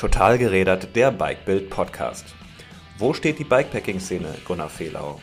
[0.00, 2.24] Total gerädert, der Bikebild Podcast.
[2.96, 5.20] Wo steht die Bikepacking-Szene, Gunnar Fehlau?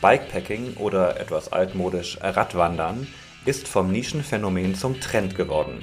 [0.00, 3.08] Bikepacking oder etwas altmodisch Radwandern
[3.44, 5.82] ist vom Nischenphänomen zum Trend geworden.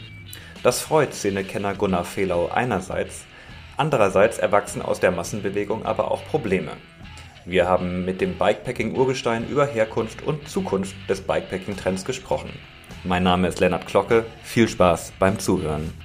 [0.63, 3.25] Das freut Szenekenner Gunnar Fehlau einerseits,
[3.75, 6.71] andererseits erwachsen aus der Massenbewegung aber auch Probleme.
[7.43, 12.51] Wir haben mit dem Bikepacking-Urgestein über Herkunft und Zukunft des Bikepacking-Trends gesprochen.
[13.03, 16.04] Mein Name ist Lennart Glocke, viel Spaß beim Zuhören.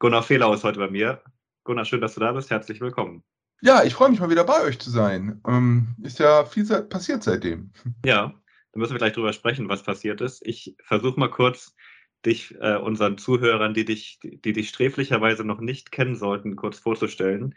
[0.00, 1.20] Gunnar Fehlau ist heute bei mir.
[1.62, 2.48] Gunnar, schön, dass du da bist.
[2.48, 3.22] Herzlich willkommen.
[3.60, 5.42] Ja, ich freue mich mal wieder bei euch zu sein.
[5.46, 7.70] Ähm, ist ja viel passiert seitdem.
[8.02, 8.32] Ja,
[8.72, 10.40] da müssen wir gleich drüber sprechen, was passiert ist.
[10.46, 11.76] Ich versuche mal kurz,
[12.24, 17.54] dich äh, unseren Zuhörern, die dich, die dich sträflicherweise noch nicht kennen sollten, kurz vorzustellen.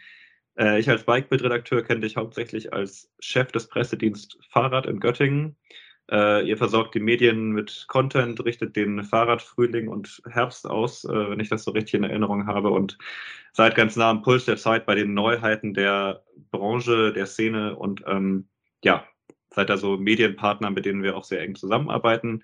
[0.58, 5.56] Äh, ich als Bikebild-Redakteur kenne dich hauptsächlich als Chef des Pressedienst Fahrrad in Göttingen.
[6.12, 11.40] Äh, ihr versorgt die Medien mit Content, richtet den Fahrradfrühling und Herbst aus, äh, wenn
[11.40, 12.98] ich das so richtig in Erinnerung habe, und
[13.54, 18.04] seid ganz nah am Puls der Zeit bei den Neuheiten der Branche, der Szene und
[18.06, 18.48] ähm,
[18.84, 19.06] ja,
[19.52, 22.44] seid da so Medienpartner, mit denen wir auch sehr eng zusammenarbeiten.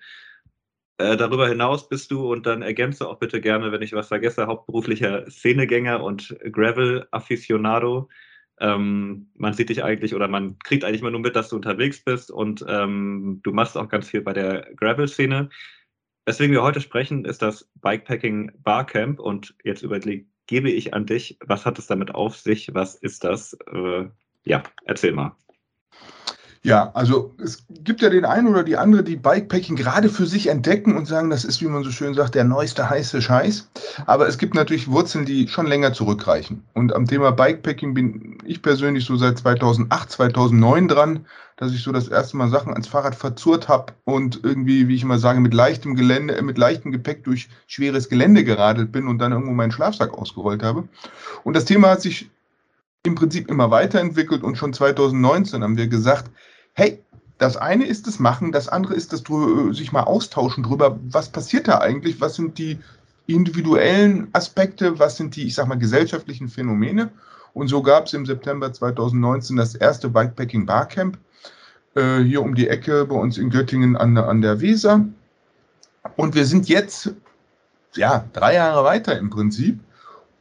[0.98, 4.46] Äh, darüber hinaus bist du, und dann ergänze auch bitte gerne, wenn ich was vergesse,
[4.46, 8.08] hauptberuflicher Szenegänger und Gravel-Afficionado.
[8.60, 12.04] Ähm, man sieht dich eigentlich oder man kriegt eigentlich immer nur mit, dass du unterwegs
[12.04, 15.48] bist und ähm, du machst auch ganz viel bei der Gravel-Szene.
[16.26, 21.64] Weswegen wir heute sprechen, ist das Bikepacking Barcamp und jetzt übergebe ich an dich, was
[21.64, 23.54] hat es damit auf sich, was ist das?
[23.72, 24.08] Äh,
[24.44, 25.36] ja, erzähl mal.
[26.62, 30.48] Ja, also es gibt ja den einen oder die andere, die Bikepacking gerade für sich
[30.48, 33.70] entdecken und sagen, das ist, wie man so schön sagt, der neueste heiße Scheiß.
[34.04, 36.62] Aber es gibt natürlich Wurzeln, die schon länger zurückreichen.
[36.74, 41.24] Und am Thema Bikepacking bin ich persönlich so seit 2008, 2009 dran,
[41.56, 45.02] dass ich so das erste Mal Sachen ans Fahrrad verzurrt habe und irgendwie, wie ich
[45.02, 49.32] immer sage, mit leichtem Gelände, mit leichtem Gepäck durch schweres Gelände geradelt bin und dann
[49.32, 50.86] irgendwo meinen Schlafsack ausgerollt habe.
[51.42, 52.30] Und das Thema hat sich
[53.02, 56.30] im Prinzip immer weiterentwickelt und schon 2019 haben wir gesagt,
[56.74, 57.02] hey,
[57.38, 61.30] das eine ist das Machen, das andere ist das drüber, sich mal austauschen drüber, was
[61.30, 62.78] passiert da eigentlich, was sind die
[63.26, 67.10] individuellen Aspekte, was sind die, ich sag mal, gesellschaftlichen Phänomene.
[67.54, 71.18] Und so gab es im September 2019 das erste Bikepacking Barcamp
[71.94, 75.04] äh, hier um die Ecke bei uns in Göttingen an, an der Weser.
[76.16, 77.14] Und wir sind jetzt
[77.94, 79.80] ja drei Jahre weiter im Prinzip.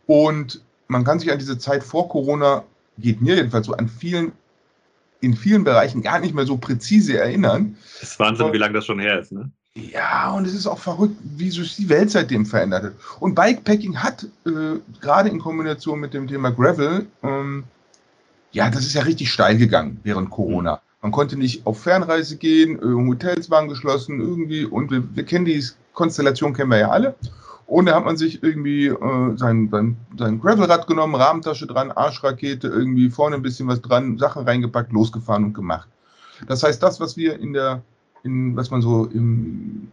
[0.06, 2.64] Und man kann sich an diese Zeit vor Corona,
[2.98, 4.32] geht mir jedenfalls so, an vielen,
[5.22, 7.78] in vielen Bereichen gar nicht mehr so präzise erinnern.
[8.00, 9.52] Das ist Wahnsinn, Aber, wie lange das schon her ist, ne?
[9.76, 12.94] Ja, und es ist auch verrückt, wie sich die Welt seitdem verändert hat.
[13.20, 17.64] Und Bikepacking hat, äh, gerade in Kombination mit dem Thema Gravel, ähm,
[18.52, 20.82] ja, das ist ja richtig steil gegangen während Corona.
[21.02, 25.46] Man konnte nicht auf Fernreise gehen, äh, Hotels waren geschlossen, irgendwie, und wir, wir kennen
[25.46, 25.64] die
[25.94, 27.16] Konstellation, kennen wir ja alle.
[27.70, 32.68] Und da hat man sich irgendwie äh, sein, sein, sein Gravelrad genommen, Rahmentasche dran, Arschrakete,
[32.68, 35.88] irgendwie vorne ein bisschen was dran, Sachen reingepackt, losgefahren und gemacht.
[36.48, 37.84] Das heißt, das, was wir in der,
[38.24, 39.88] in, was man so im,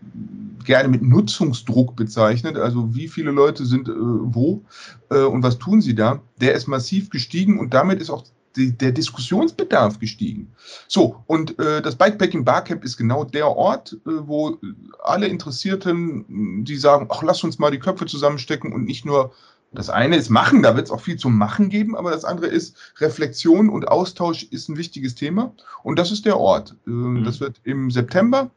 [0.65, 4.63] gerne mit Nutzungsdruck bezeichnet, also wie viele Leute sind äh, wo
[5.11, 8.25] äh, und was tun sie da, der ist massiv gestiegen und damit ist auch
[8.57, 10.53] die, der Diskussionsbedarf gestiegen.
[10.89, 14.59] So, und äh, das Bikepacking Barcamp ist genau der Ort, äh, wo
[15.03, 19.33] alle Interessierten, die sagen, ach, lass uns mal die Köpfe zusammenstecken und nicht nur
[19.73, 22.47] das eine ist Machen, da wird es auch viel zum Machen geben, aber das andere
[22.47, 25.53] ist Reflexion und Austausch ist ein wichtiges Thema
[25.83, 26.75] und das ist der Ort.
[26.87, 27.25] Äh, mhm.
[27.25, 28.51] Das wird im September,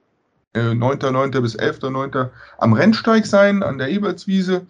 [0.53, 1.41] äh, 9.9.
[1.41, 2.29] bis 11.9.
[2.57, 4.65] am Rennsteig sein, an der Ebertswiese.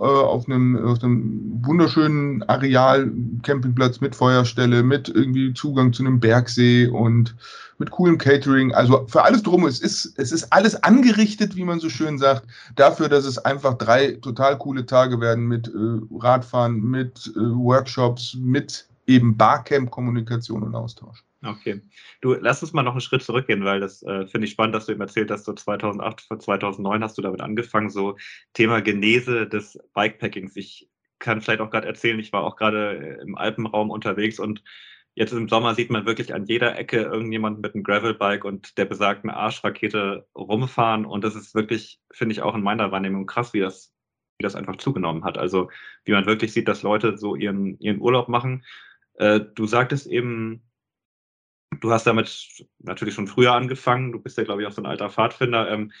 [0.00, 3.12] Äh, auf einem, auf einem wunderschönen Areal,
[3.42, 7.36] Campingplatz mit Feuerstelle, mit irgendwie Zugang zu einem Bergsee und
[7.76, 8.72] mit coolem Catering.
[8.72, 12.46] Also für alles drum, es ist, es ist alles angerichtet, wie man so schön sagt,
[12.76, 15.72] dafür, dass es einfach drei total coole Tage werden mit äh,
[16.18, 21.22] Radfahren, mit äh, Workshops, mit eben Barcamp, Kommunikation und Austausch.
[21.42, 21.80] Okay.
[22.20, 24.86] Du, lass uns mal noch einen Schritt zurückgehen, weil das äh, finde ich spannend, dass
[24.86, 28.16] du eben erzählt hast, so 2008, 2009 hast du damit angefangen, so
[28.52, 30.54] Thema Genese des Bikepackings.
[30.56, 34.62] Ich kann vielleicht auch gerade erzählen, ich war auch gerade äh, im Alpenraum unterwegs und
[35.14, 38.84] jetzt im Sommer sieht man wirklich an jeder Ecke irgendjemanden mit einem Gravelbike und der
[38.84, 43.60] besagten Arschrakete rumfahren und das ist wirklich, finde ich auch in meiner Wahrnehmung krass, wie
[43.60, 43.94] das,
[44.38, 45.38] wie das einfach zugenommen hat.
[45.38, 45.70] Also
[46.04, 48.64] wie man wirklich sieht, dass Leute so ihren, ihren Urlaub machen.
[49.14, 50.62] Äh, du sagtest eben,
[51.78, 54.12] du hast damit natürlich schon früher angefangen.
[54.12, 55.70] Du bist ja, glaube ich, auch so ein alter Pfadfinder.
[55.70, 55.92] Ähm,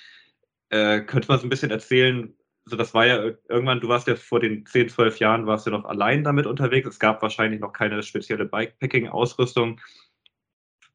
[0.70, 2.34] äh, könnte man so ein bisschen erzählen,
[2.64, 5.70] so das war ja irgendwann, du warst ja vor den 10, 12 Jahren, warst du
[5.70, 6.88] noch allein damit unterwegs.
[6.88, 9.80] Es gab wahrscheinlich noch keine spezielle Bikepacking-Ausrüstung.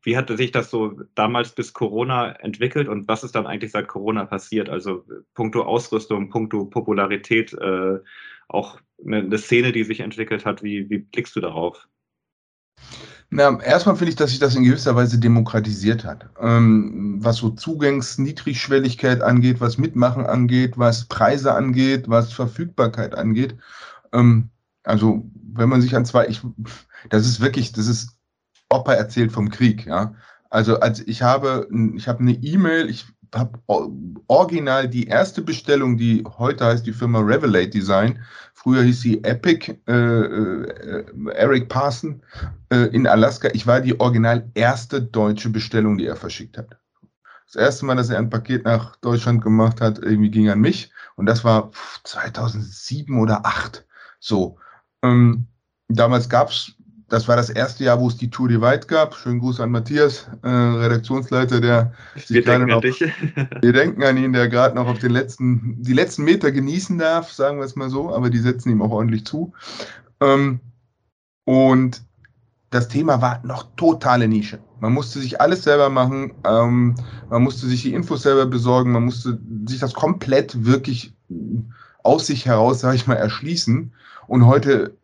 [0.04, 3.88] wie hatte sich das so damals bis Corona entwickelt und was ist dann eigentlich seit
[3.88, 4.70] Corona passiert?
[4.70, 8.00] Also puncto Ausrüstung, puncto Popularität, äh,
[8.48, 10.64] auch eine, eine, Szene, die sich entwickelt hat.
[10.64, 11.88] Wie, wie blickst du darauf?
[13.30, 16.30] Na, erstmal finde ich, dass sich das in gewisser Weise demokratisiert hat.
[16.40, 23.58] Ähm, was so Zugangs-, Niedrigschwelligkeit angeht, was Mitmachen angeht, was Preise angeht, was Verfügbarkeit angeht.
[24.14, 24.50] Ähm,
[24.84, 26.42] also, wenn man sich an zwei, ich,
[27.10, 28.12] das ist wirklich, das ist
[28.70, 30.14] Opa erzählt vom Krieg, ja.
[30.50, 33.06] Also, als ich habe, ich habe eine E-Mail, ich
[33.36, 33.60] habe
[34.28, 38.20] original die erste Bestellung, die heute heißt die Firma Revelate Design.
[38.54, 42.22] Früher hieß sie Epic, äh, äh, Eric Parson
[42.70, 43.50] äh, in Alaska.
[43.54, 46.78] Ich war die original erste deutsche Bestellung, die er verschickt hat.
[47.46, 50.92] Das erste Mal, dass er ein Paket nach Deutschland gemacht hat, irgendwie ging an mich.
[51.16, 51.72] Und das war
[52.04, 53.86] 2007 oder 2008.
[54.20, 54.58] So.
[55.04, 55.48] Ähm,
[55.88, 56.74] damals gab es
[57.10, 59.16] das war das erste Jahr, wo es die Tour Divide gab.
[59.16, 61.94] Schönen Gruß an Matthias, äh, Redaktionsleiter, der
[62.28, 63.00] wir denken noch, an dich.
[63.62, 67.32] wir denken an ihn, der gerade noch auf den letzten, die letzten Meter genießen darf,
[67.32, 69.54] sagen wir es mal so, aber die setzen ihm auch ordentlich zu.
[70.20, 70.60] Ähm,
[71.46, 72.02] und
[72.72, 74.60] das Thema war noch totale Nische.
[74.80, 76.96] Man musste sich alles selber machen, ähm,
[77.30, 81.14] man musste sich die Infos selber besorgen, man musste sich das komplett wirklich
[82.04, 83.94] aus sich heraus, sage ich mal, erschließen.
[84.28, 84.98] Und heute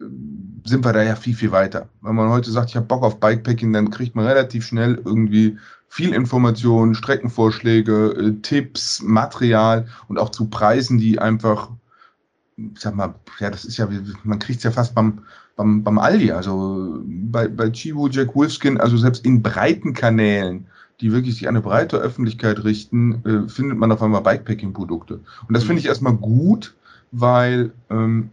[0.63, 1.89] sind wir da ja viel, viel weiter.
[2.01, 5.57] Wenn man heute sagt, ich habe Bock auf Bikepacking, dann kriegt man relativ schnell irgendwie
[5.87, 11.69] viel Informationen, Streckenvorschläge, äh, Tipps, Material und auch zu Preisen, die einfach,
[12.55, 13.87] ich sag mal, ja, das ist ja,
[14.23, 15.19] man kriegt es ja fast beim,
[15.57, 20.65] beim, beim Aldi, also bei, bei Chivo, Jack Wolfskin, also selbst in breiten Kanälen,
[21.01, 25.15] die wirklich sich an eine breite Öffentlichkeit richten, äh, findet man auf einmal Bikepacking-Produkte.
[25.15, 26.73] Und das finde ich erstmal gut,
[27.11, 28.29] weil ähm,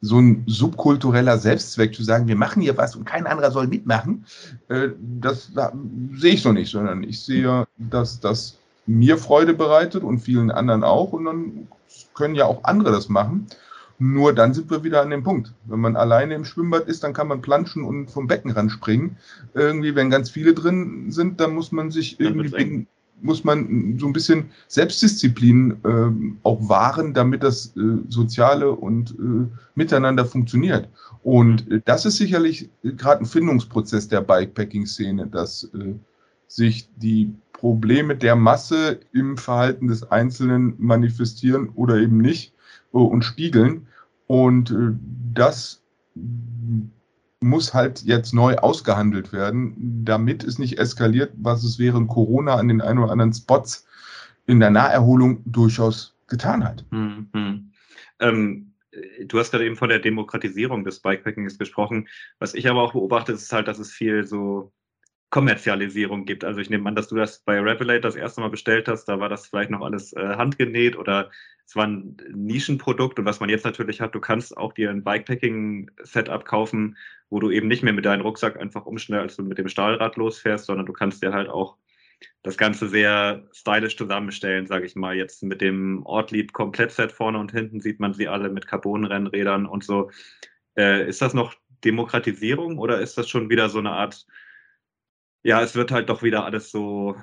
[0.00, 4.24] so ein subkultureller Selbstzweck zu sagen, wir machen hier was und kein anderer soll mitmachen,
[4.68, 5.72] äh, das da,
[6.14, 10.84] sehe ich so nicht, sondern ich sehe, dass das mir Freude bereitet und vielen anderen
[10.84, 11.68] auch und dann
[12.14, 13.46] können ja auch andere das machen.
[13.98, 15.52] Nur dann sind wir wieder an dem Punkt.
[15.66, 19.18] Wenn man alleine im Schwimmbad ist, dann kann man planschen und vom Beckenrand springen.
[19.52, 22.80] Irgendwie, wenn ganz viele drin sind, dann muss man sich irgendwie
[23.22, 29.46] muss man so ein bisschen Selbstdisziplin äh, auch wahren, damit das äh, Soziale und äh,
[29.74, 30.88] Miteinander funktioniert.
[31.22, 35.94] Und äh, das ist sicherlich gerade ein Findungsprozess der Bikepacking-Szene, dass äh,
[36.46, 42.54] sich die Probleme der Masse im Verhalten des Einzelnen manifestieren oder eben nicht
[42.92, 43.86] äh, und spiegeln.
[44.26, 44.72] Und
[45.34, 45.82] das
[47.40, 52.68] muss halt jetzt neu ausgehandelt werden, damit es nicht eskaliert, was es während Corona an
[52.68, 53.86] den ein oder anderen Spots
[54.46, 56.84] in der Naherholung durchaus getan hat.
[56.90, 57.70] Mhm.
[58.20, 58.72] Ähm,
[59.24, 62.08] du hast gerade eben von der Demokratisierung des Bikepackings gesprochen.
[62.38, 64.72] Was ich aber auch beobachte, ist halt, dass es viel so
[65.30, 66.44] Kommerzialisierung gibt.
[66.44, 69.20] Also ich nehme an, dass du das bei Revelate das erste Mal bestellt hast, da
[69.20, 71.30] war das vielleicht noch alles äh, handgenäht oder
[71.64, 75.04] es war ein Nischenprodukt und was man jetzt natürlich hat, du kannst auch dir ein
[75.04, 76.96] Bikepacking-Setup kaufen,
[77.28, 80.16] wo du eben nicht mehr mit deinem Rucksack einfach umschnell, als du mit dem Stahlrad
[80.16, 81.76] losfährst, sondern du kannst dir halt auch
[82.42, 85.14] das Ganze sehr stylisch zusammenstellen, sage ich mal.
[85.14, 89.84] Jetzt mit dem Ortlieb Komplettset vorne und hinten sieht man sie alle mit Carbonrennrädern und
[89.84, 90.10] so.
[90.76, 91.54] Äh, ist das noch
[91.84, 94.26] Demokratisierung oder ist das schon wieder so eine Art
[95.42, 97.16] ja, es wird halt doch wieder alles so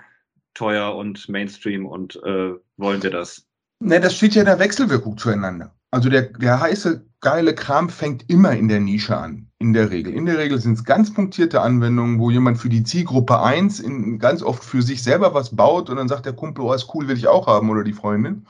[0.53, 3.45] teuer und Mainstream und äh, wollen wir das?
[3.79, 5.75] Ne, das steht ja in der Wechselwirkung zueinander.
[5.91, 10.13] Also der, der heiße, geile Kram fängt immer in der Nische an, in der Regel.
[10.13, 14.19] In der Regel sind es ganz punktierte Anwendungen, wo jemand für die Zielgruppe 1 in,
[14.19, 17.07] ganz oft für sich selber was baut und dann sagt der Kumpel, oh, ist cool,
[17.07, 18.47] will ich auch haben oder die Freundin.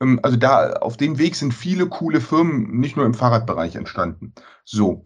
[0.00, 4.34] Ähm, also da, auf dem Weg sind viele coole Firmen, nicht nur im Fahrradbereich entstanden.
[4.64, 5.02] So.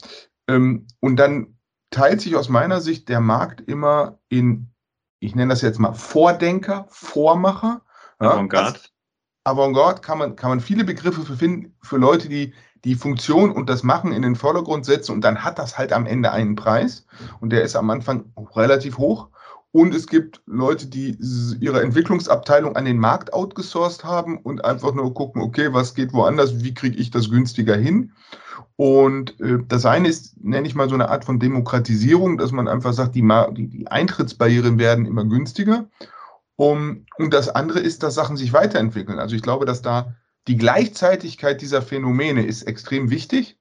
[0.48, 1.56] Ähm, und dann
[1.92, 4.72] teilt sich aus meiner Sicht der Markt immer in,
[5.20, 7.82] ich nenne das jetzt mal Vordenker, Vormacher.
[8.18, 8.80] Avantgarde.
[8.80, 13.52] Ja, Avantgarde kann man, kann man viele Begriffe für finden, für Leute, die die Funktion
[13.52, 16.56] und das Machen in den Vordergrund setzen und dann hat das halt am Ende einen
[16.56, 17.06] Preis
[17.40, 19.28] und der ist am Anfang relativ hoch.
[19.70, 21.16] Und es gibt Leute, die
[21.60, 26.62] ihre Entwicklungsabteilung an den Markt outgesourced haben und einfach nur gucken, okay, was geht woanders,
[26.62, 28.12] wie kriege ich das günstiger hin?
[28.82, 32.66] Und äh, das eine ist, nenne ich mal so eine Art von Demokratisierung, dass man
[32.66, 33.22] einfach sagt, die,
[33.52, 35.88] die, die Eintrittsbarrieren werden immer günstiger.
[36.56, 39.20] Um, und das andere ist, dass Sachen sich weiterentwickeln.
[39.20, 40.16] Also ich glaube, dass da
[40.48, 43.56] die Gleichzeitigkeit dieser Phänomene ist extrem wichtig,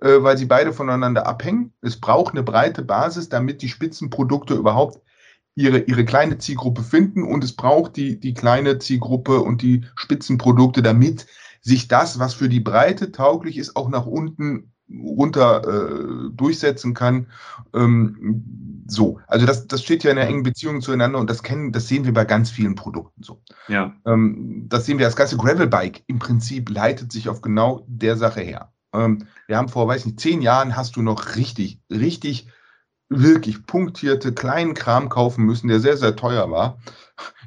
[0.00, 1.72] äh, weil sie beide voneinander abhängen.
[1.80, 5.00] Es braucht eine breite Basis, damit die Spitzenprodukte überhaupt
[5.54, 10.82] ihre, ihre kleine Zielgruppe finden und es braucht die, die kleine Zielgruppe und die Spitzenprodukte,
[10.82, 11.26] damit
[11.64, 17.28] sich das, was für die Breite tauglich ist, auch nach unten runter äh, durchsetzen kann.
[17.74, 21.72] Ähm, so, also das, das steht ja in einer engen Beziehung zueinander und das kennen,
[21.72, 23.42] das sehen wir bei ganz vielen Produkten so.
[23.68, 23.94] Ja.
[24.04, 28.42] Ähm, das sehen wir, das ganze Gravelbike im Prinzip leitet sich auf genau der Sache
[28.42, 28.72] her.
[28.92, 32.48] Ähm, wir haben vor, weiß nicht, zehn Jahren hast du noch richtig, richtig,
[33.08, 36.78] wirklich punktierte kleinen Kram kaufen müssen, der sehr, sehr teuer war.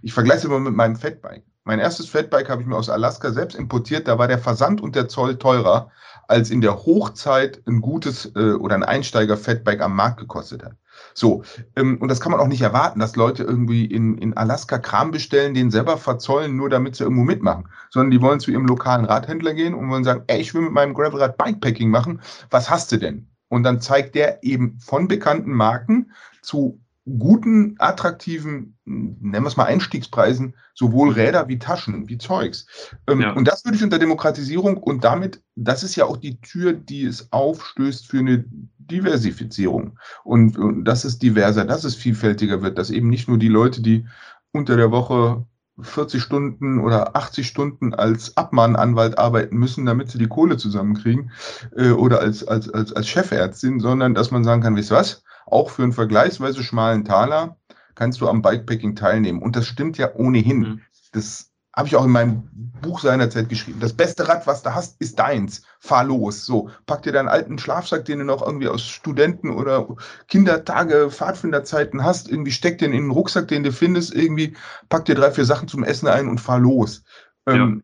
[0.01, 1.43] Ich vergleiche es immer mit meinem Fatbike.
[1.67, 4.07] Mein erstes Fatbike habe ich mir aus Alaska selbst importiert.
[4.07, 5.91] Da war der Versand und der Zoll teurer,
[6.29, 10.77] als in der Hochzeit ein gutes äh, oder ein Einsteiger-Fatbike am Markt gekostet hat.
[11.13, 11.43] So,
[11.75, 15.11] ähm, und das kann man auch nicht erwarten, dass Leute irgendwie in, in Alaska Kram
[15.11, 17.67] bestellen, den selber verzollen, nur damit sie irgendwo mitmachen.
[17.89, 20.71] Sondern die wollen zu ihrem lokalen Radhändler gehen und wollen sagen, ey, ich will mit
[20.71, 23.27] meinem Gravelrad Bikepacking machen, was hast du denn?
[23.49, 26.79] Und dann zeigt der eben von bekannten Marken zu
[27.17, 32.67] guten, attraktiven, nennen wir es mal Einstiegspreisen, sowohl Räder wie Taschen, wie Zeugs.
[33.07, 33.31] Ähm, ja.
[33.31, 37.05] Und das würde ich unter Demokratisierung und damit, das ist ja auch die Tür, die
[37.05, 38.45] es aufstößt für eine
[38.77, 39.97] Diversifizierung.
[40.23, 43.81] Und, und dass es diverser, dass es vielfältiger wird, dass eben nicht nur die Leute,
[43.81, 44.05] die
[44.51, 45.45] unter der Woche
[45.79, 51.31] 40 Stunden oder 80 Stunden als Abmahnanwalt arbeiten müssen, damit sie die Kohle zusammenkriegen
[51.75, 55.69] äh, oder als, als, als, als Chefärztin, sondern dass man sagen kann, wisst was, auch
[55.69, 57.57] für einen vergleichsweise schmalen Taler
[57.95, 59.41] kannst du am Bikepacking teilnehmen.
[59.41, 60.59] Und das stimmt ja ohnehin.
[60.59, 60.81] Mhm.
[61.13, 62.49] Das habe ich auch in meinem
[62.81, 63.79] Buch seinerzeit geschrieben.
[63.79, 65.61] Das beste Rad, was du hast, ist deins.
[65.79, 66.45] Fahr los.
[66.45, 69.87] So, pack dir deinen alten Schlafsack, den du noch irgendwie aus Studenten- oder
[70.27, 72.29] Kindertage, Pfadfinderzeiten hast.
[72.29, 74.13] Irgendwie steck den in den Rucksack, den du findest.
[74.13, 74.55] Irgendwie
[74.89, 77.03] pack dir drei, vier Sachen zum Essen ein und fahr los.
[77.47, 77.53] Ja.
[77.53, 77.83] Ähm,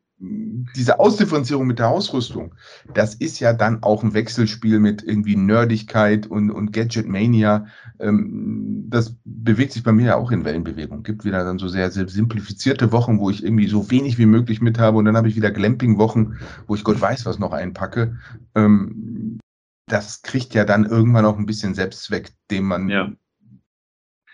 [0.75, 2.55] diese Ausdifferenzierung mit der Ausrüstung,
[2.93, 7.67] das ist ja dann auch ein Wechselspiel mit irgendwie Nerdigkeit und, und Gadget-Mania.
[7.99, 11.03] Ähm, das bewegt sich bei mir ja auch in Wellenbewegung.
[11.03, 14.61] Gibt wieder dann so sehr, sehr simplifizierte Wochen, wo ich irgendwie so wenig wie möglich
[14.61, 16.37] mit habe und dann habe ich wieder Glamping-Wochen,
[16.67, 18.17] wo ich Gott weiß, was noch einpacke.
[18.55, 19.39] Ähm,
[19.87, 23.11] das kriegt ja dann irgendwann auch ein bisschen Selbstzweck, den man ja.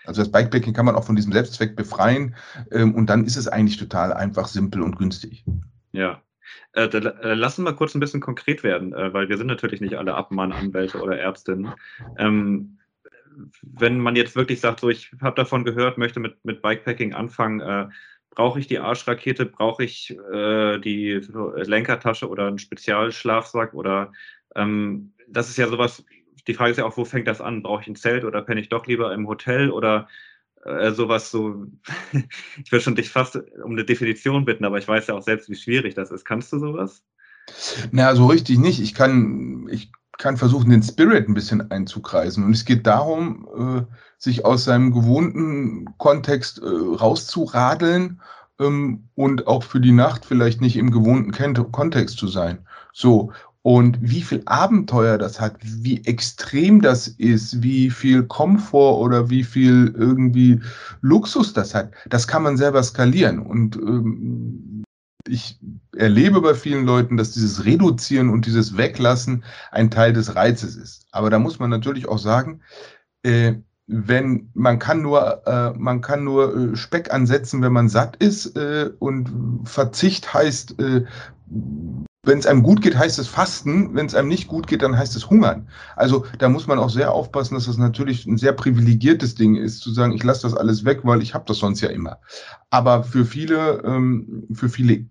[0.05, 2.33] Also das Bikepacking kann man auch von diesem Selbstzweck befreien
[2.71, 5.45] ähm, und dann ist es eigentlich total einfach, simpel und günstig.
[5.91, 6.21] Ja.
[6.73, 9.81] Äh, da, äh, lassen wir kurz ein bisschen konkret werden, äh, weil wir sind natürlich
[9.81, 11.73] nicht alle Abmahnanwälte oder Ärztinnen.
[12.17, 12.79] Ähm,
[13.61, 17.59] wenn man jetzt wirklich sagt, so ich habe davon gehört, möchte mit, mit Bikepacking anfangen,
[17.61, 17.87] äh,
[18.31, 21.21] brauche ich die Arschrakete, brauche ich äh, die
[21.55, 24.11] Lenkertasche oder einen Spezialschlafsack oder
[24.55, 26.03] ähm, das ist ja sowas,
[26.47, 27.63] die Frage ist ja auch, wo fängt das an?
[27.63, 30.07] Brauche ich ein Zelt oder penne ich doch lieber im Hotel oder
[30.65, 31.65] äh, sowas so,
[32.63, 35.49] ich würde schon dich fast um eine Definition bitten, aber ich weiß ja auch selbst,
[35.49, 36.25] wie schwierig das ist.
[36.25, 37.03] Kannst du sowas?
[37.91, 38.79] Na, so richtig nicht.
[38.79, 42.43] Ich kann, ich kann versuchen, den Spirit ein bisschen einzukreisen.
[42.43, 48.21] Und es geht darum, äh, sich aus seinem gewohnten Kontext äh, rauszuradeln
[48.59, 51.31] ähm, und auch für die Nacht vielleicht nicht im gewohnten
[51.71, 52.67] Kontext zu sein.
[52.91, 59.29] So, und wie viel Abenteuer das hat, wie extrem das ist, wie viel Komfort oder
[59.29, 60.61] wie viel irgendwie
[61.01, 63.39] Luxus das hat, das kann man selber skalieren.
[63.39, 64.83] Und ähm,
[65.27, 65.59] ich
[65.95, 71.07] erlebe bei vielen Leuten, dass dieses Reduzieren und dieses Weglassen ein Teil des Reizes ist.
[71.11, 72.61] Aber da muss man natürlich auch sagen,
[73.23, 73.55] äh,
[73.87, 78.55] wenn man kann nur äh, man kann nur äh, Speck ansetzen, wenn man satt ist
[78.55, 81.05] äh, und Verzicht heißt äh,
[82.23, 83.95] wenn es einem gut geht, heißt es Fasten.
[83.95, 85.69] Wenn es einem nicht gut geht, dann heißt es Hungern.
[85.95, 89.79] Also da muss man auch sehr aufpassen, dass das natürlich ein sehr privilegiertes Ding ist,
[89.79, 92.19] zu sagen, ich lasse das alles weg, weil ich habe das sonst ja immer.
[92.69, 95.05] Aber für viele, ähm, für viele,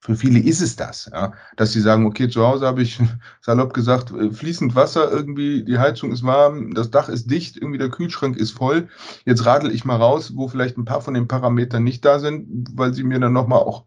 [0.00, 2.98] für viele ist es das, ja, dass sie sagen, okay, zu Hause habe ich
[3.42, 7.78] salopp gesagt, äh, fließend Wasser, irgendwie die Heizung ist warm, das Dach ist dicht, irgendwie
[7.78, 8.88] der Kühlschrank ist voll.
[9.26, 12.68] Jetzt radel ich mal raus, wo vielleicht ein paar von den Parametern nicht da sind,
[12.74, 13.84] weil sie mir dann nochmal auch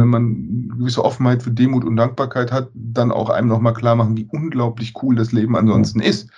[0.00, 3.96] wenn man eine gewisse Offenheit für Demut und Dankbarkeit hat, dann auch einem nochmal klar
[3.96, 6.30] machen, wie unglaublich cool das Leben ansonsten ist.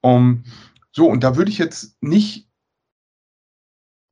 [0.00, 0.44] Um,
[0.92, 2.48] so, und da würde ich jetzt nicht,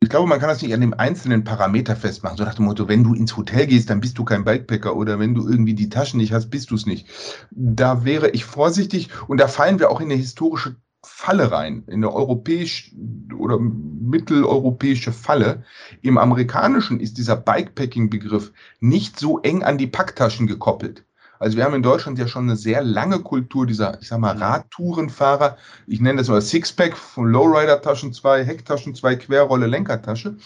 [0.01, 2.89] ich glaube, man kann das nicht an dem einzelnen Parameter festmachen, so nach dem Motto,
[2.89, 5.89] wenn du ins Hotel gehst, dann bist du kein Bikepacker oder wenn du irgendwie die
[5.89, 7.07] Taschen nicht hast, bist du es nicht.
[7.51, 10.77] Da wäre ich vorsichtig und da fallen wir auch in eine historische
[11.09, 12.91] Falle rein, in eine europäische
[13.39, 15.65] oder mitteleuropäische Falle.
[16.03, 21.05] Im amerikanischen ist dieser Bikepacking-Begriff nicht so eng an die Packtaschen gekoppelt.
[21.39, 24.37] Also wir haben in Deutschland ja schon eine sehr lange Kultur dieser, ich sag mal,
[24.37, 25.57] Radtourenfahrer.
[25.87, 30.37] Ich nenne das mal Sixpack von Lowrider-Taschen, zwei Hecktaschen, zwei Querrolle, Lenkertasche.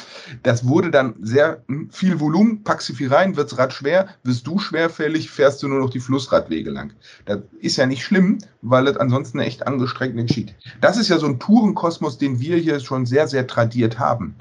[0.42, 4.46] Das wurde dann sehr hm, viel Volumen, packst du viel rein, wird's Rad schwer, wirst
[4.46, 6.92] du schwerfällig, fährst du nur noch die Flussradwege lang.
[7.26, 10.54] Das ist ja nicht schlimm, weil es ansonsten echt angestrengt geschieht.
[10.80, 14.34] Das ist ja so ein Tourenkosmos, den wir hier schon sehr, sehr tradiert haben.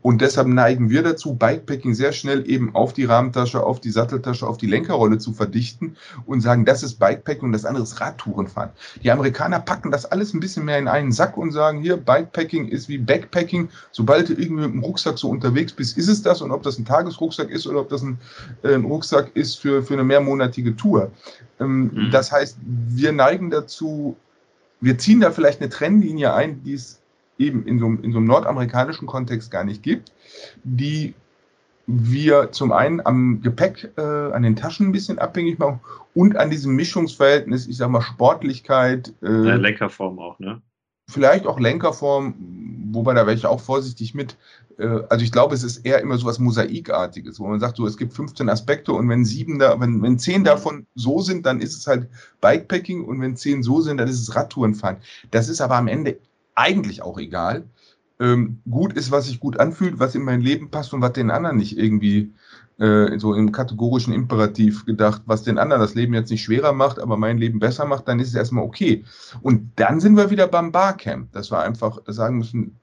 [0.00, 4.46] Und deshalb neigen wir dazu, Bikepacking sehr schnell eben auf die Rahmentasche, auf die Satteltasche,
[4.46, 8.00] auf die Lenkerrolle zu verdichten trennen und sagen, das ist Bikepacking und das andere ist
[8.00, 8.70] Radtourenfahren.
[9.02, 12.68] Die Amerikaner packen das alles ein bisschen mehr in einen Sack und sagen, hier, Bikepacking
[12.68, 13.68] ist wie Backpacking.
[13.90, 16.42] Sobald du irgendwie mit dem Rucksack so unterwegs bist, ist es das.
[16.42, 18.18] Und ob das ein Tagesrucksack ist oder ob das ein,
[18.62, 21.10] äh, ein Rucksack ist für, für eine mehrmonatige Tour.
[21.60, 22.10] Ähm, mhm.
[22.10, 24.16] Das heißt, wir neigen dazu,
[24.80, 26.98] wir ziehen da vielleicht eine Trennlinie ein, die es
[27.38, 30.12] eben in so, in so einem nordamerikanischen Kontext gar nicht gibt,
[30.62, 31.14] die
[31.92, 35.80] wir zum einen am Gepäck, äh, an den Taschen ein bisschen abhängig machen
[36.14, 39.12] und an diesem Mischungsverhältnis, ich sag mal, Sportlichkeit.
[39.22, 40.62] Äh, ja, Lenkerform auch, ne?
[41.10, 42.34] Vielleicht auch Lenkerform,
[42.92, 44.36] wobei da wäre ich auch vorsichtig mit.
[44.78, 47.86] Äh, also ich glaube, es ist eher immer so was Mosaikartiges, wo man sagt, so
[47.86, 51.60] es gibt 15 Aspekte und wenn sieben da, wenn, wenn zehn davon so sind, dann
[51.60, 52.08] ist es halt
[52.40, 54.98] Bikepacking und wenn zehn so sind, dann ist es Radtourenfahren.
[55.30, 56.18] Das ist aber am Ende
[56.54, 57.64] eigentlich auch egal.
[58.22, 61.32] Ähm, gut ist, was sich gut anfühlt, was in mein Leben passt und was den
[61.32, 62.32] anderen nicht irgendwie
[62.78, 67.00] äh, so im kategorischen Imperativ gedacht, was den anderen das Leben jetzt nicht schwerer macht,
[67.00, 69.04] aber mein Leben besser macht, dann ist es erstmal okay.
[69.40, 72.78] Und dann sind wir wieder beim Barcamp, dass wir einfach sagen müssen,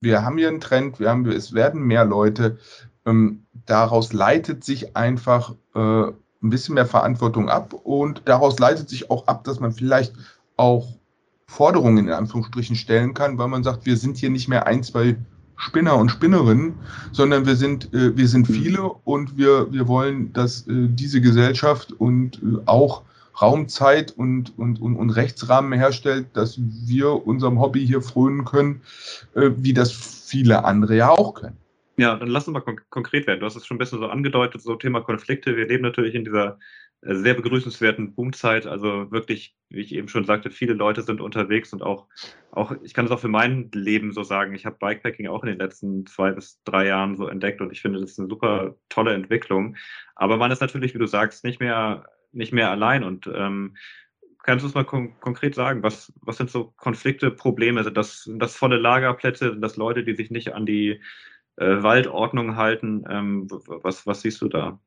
[0.00, 2.56] wir haben hier einen Trend, wir haben, es werden mehr Leute.
[3.04, 6.04] Ähm, daraus leitet sich einfach äh,
[6.42, 10.14] ein bisschen mehr Verantwortung ab und daraus leitet sich auch ab, dass man vielleicht
[10.56, 10.99] auch
[11.50, 15.16] Forderungen in Anführungsstrichen stellen kann, weil man sagt, wir sind hier nicht mehr ein, zwei
[15.56, 16.74] Spinner und Spinnerinnen,
[17.10, 18.54] sondern wir sind, äh, wir sind mhm.
[18.54, 23.02] viele und wir, wir wollen, dass äh, diese Gesellschaft und äh, auch
[23.42, 28.82] Raumzeit und, und, und, und Rechtsrahmen herstellt, dass wir unserem Hobby hier frönen können,
[29.34, 31.56] äh, wie das viele andere ja auch können.
[31.96, 33.40] Ja, dann lass uns mal kon konkret werden.
[33.40, 35.56] Du hast es schon ein bisschen so angedeutet, so Thema Konflikte.
[35.56, 36.58] Wir leben natürlich in dieser
[37.02, 38.66] sehr begrüßenswerten Boomzeit.
[38.66, 42.06] Also wirklich, wie ich eben schon sagte, viele Leute sind unterwegs und auch,
[42.50, 45.48] auch ich kann es auch für mein Leben so sagen, ich habe Bikepacking auch in
[45.48, 48.76] den letzten zwei bis drei Jahren so entdeckt und ich finde, das ist eine super
[48.88, 49.76] tolle Entwicklung.
[50.14, 53.76] Aber man ist natürlich, wie du sagst, nicht mehr, nicht mehr allein und ähm,
[54.42, 55.82] Kannst du es mal kon konkret sagen?
[55.82, 57.84] Was, was sind so Konflikte, Probleme?
[57.84, 59.50] Sind das, sind das volle Lagerplätze?
[59.50, 61.00] Sind das Leute, die sich nicht an die
[61.56, 63.04] äh, Waldordnung halten?
[63.08, 64.80] Ähm, was, was siehst du da?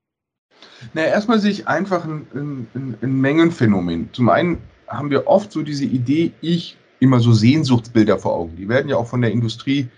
[0.94, 4.10] Na, erstmal sehe ich einfach ein, ein, ein, Mengenphänomen.
[4.14, 8.56] Zum einen haben wir oft so diese Idee, ich immer so Sehnsuchtsbilder vor Augen.
[8.58, 9.90] Die werden ja auch von der Industrie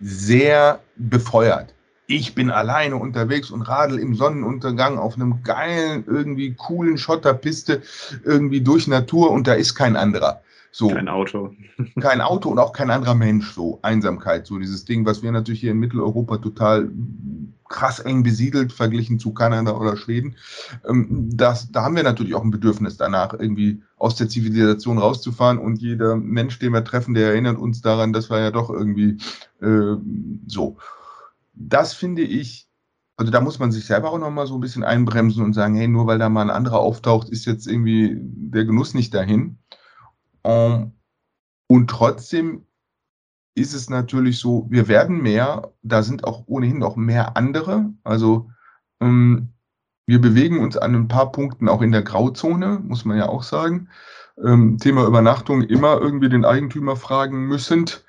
[0.00, 1.74] sehr befeuert.
[2.06, 7.82] Ich bin alleine unterwegs und radel im Sonnenuntergang auf einem geilen, irgendwie coolen Schotterpiste
[8.24, 10.42] irgendwie durch Natur und da ist kein anderer.
[10.76, 10.88] So.
[10.88, 11.54] Kein Auto.
[12.00, 13.52] kein Auto und auch kein anderer Mensch.
[13.52, 16.90] So Einsamkeit, so dieses Ding, was wir natürlich hier in Mitteleuropa total
[17.68, 20.34] krass eng besiedelt verglichen zu Kanada oder Schweden.
[20.84, 25.58] Ähm, das, da haben wir natürlich auch ein Bedürfnis danach, irgendwie aus der Zivilisation rauszufahren
[25.58, 29.18] und jeder Mensch, den wir treffen, der erinnert uns daran, dass wir ja doch irgendwie
[29.62, 29.96] äh,
[30.48, 30.76] so.
[31.54, 32.66] Das finde ich
[33.16, 35.86] also da muss man sich selber auch nochmal so ein bisschen einbremsen und sagen, hey,
[35.86, 39.58] nur weil da mal ein anderer auftaucht, ist jetzt irgendwie der Genuss nicht dahin.
[40.44, 40.92] Ähm,
[41.66, 42.66] und trotzdem
[43.56, 47.92] ist es natürlich so, wir werden mehr, da sind auch ohnehin noch mehr andere.
[48.02, 48.50] Also
[49.00, 49.50] ähm,
[50.06, 53.42] wir bewegen uns an ein paar Punkten auch in der Grauzone, muss man ja auch
[53.42, 53.88] sagen.
[54.44, 58.04] Ähm, Thema Übernachtung immer irgendwie den Eigentümer fragen müssend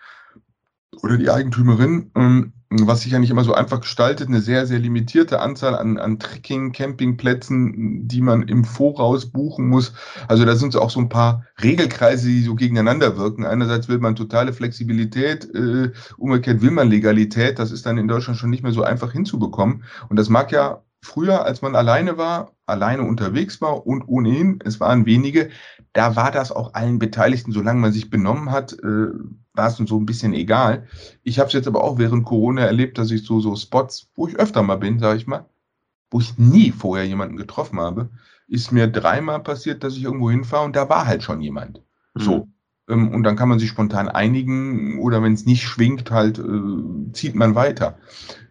[1.01, 2.11] oder die Eigentümerin.
[2.69, 6.19] Was sich ja nicht immer so einfach gestaltet, eine sehr, sehr limitierte Anzahl an, an
[6.19, 9.93] Trekking, Campingplätzen, die man im Voraus buchen muss.
[10.27, 13.45] Also da sind so auch so ein paar Regelkreise, die so gegeneinander wirken.
[13.45, 17.59] Einerseits will man totale Flexibilität, äh, umgekehrt will man Legalität.
[17.59, 19.83] Das ist dann in Deutschland schon nicht mehr so einfach hinzubekommen.
[20.09, 24.79] Und das mag ja früher, als man alleine war, alleine unterwegs war und ohnehin, es
[24.79, 25.49] waren wenige,
[25.93, 29.07] da war das auch allen Beteiligten, solange man sich benommen hat, äh,
[29.55, 30.87] war es uns so ein bisschen egal.
[31.23, 34.27] Ich habe es jetzt aber auch während Corona erlebt, dass ich so, so Spots, wo
[34.27, 35.45] ich öfter mal bin, sage ich mal,
[36.11, 38.09] wo ich nie vorher jemanden getroffen habe,
[38.47, 41.81] ist mir dreimal passiert, dass ich irgendwo hinfahre und da war halt schon jemand.
[42.13, 42.21] Mhm.
[42.21, 42.47] So.
[42.87, 47.11] Ähm, und dann kann man sich spontan einigen oder wenn es nicht schwingt, halt äh,
[47.13, 47.97] zieht man weiter.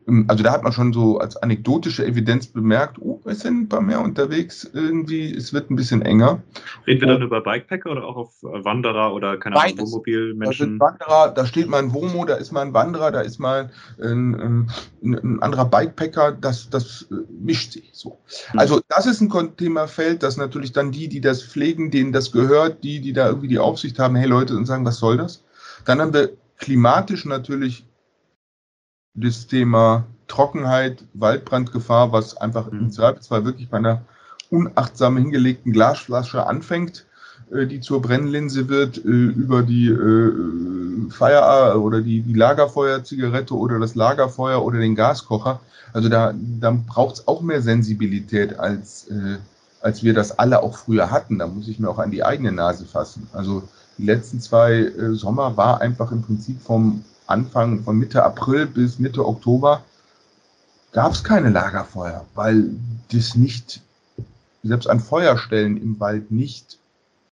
[0.08, 3.68] Ähm, also da hat man schon so als anekdotische Evidenz bemerkt, oh, es sind ein
[3.68, 6.42] paar mehr unterwegs, irgendwie, es wird ein bisschen enger.
[6.86, 10.78] Reden wir dann über Bikepacker oder auch auf Wanderer oder keine Ahnung, Wohnmobilmenschen?
[10.78, 13.70] Da Wanderer, da steht mal ein Womo, da ist mal ein Wanderer, da ist mal
[14.00, 14.70] ein, ein,
[15.02, 18.18] ein anderer Bikepacker, das, das äh, mischt sich so.
[18.52, 18.58] Mhm.
[18.58, 22.84] Also das ist ein Themafeld, dass natürlich dann die, die das pflegen, denen das gehört,
[22.84, 25.42] die, die da irgendwie die Aufsicht haben, hey Leute, und sagen, was soll das?
[25.84, 27.84] Dann haben wir klimatisch natürlich
[29.14, 32.80] das Thema Trockenheit, Waldbrandgefahr, was einfach mhm.
[32.80, 34.02] im Zweifelsfall wirklich bei einer
[34.50, 37.06] unachtsam hingelegten Glasflasche anfängt,
[37.50, 43.78] äh, die zur Brennlinse wird, äh, über die äh, Feier- oder die, die Lagerfeuerzigarette oder
[43.78, 45.60] das Lagerfeuer oder den Gaskocher.
[45.92, 49.06] Also da, da braucht es auch mehr Sensibilität als,
[49.80, 51.38] als wir das alle auch früher hatten.
[51.38, 53.28] Da muss ich mir auch an die eigene Nase fassen.
[53.32, 53.62] Also
[53.98, 58.98] die letzten zwei äh, Sommer war einfach im Prinzip vom Anfang, von Mitte April bis
[58.98, 59.82] Mitte Oktober,
[60.92, 62.70] gab es keine Lagerfeuer, weil
[63.12, 63.80] das nicht,
[64.62, 66.78] selbst an Feuerstellen im Wald nicht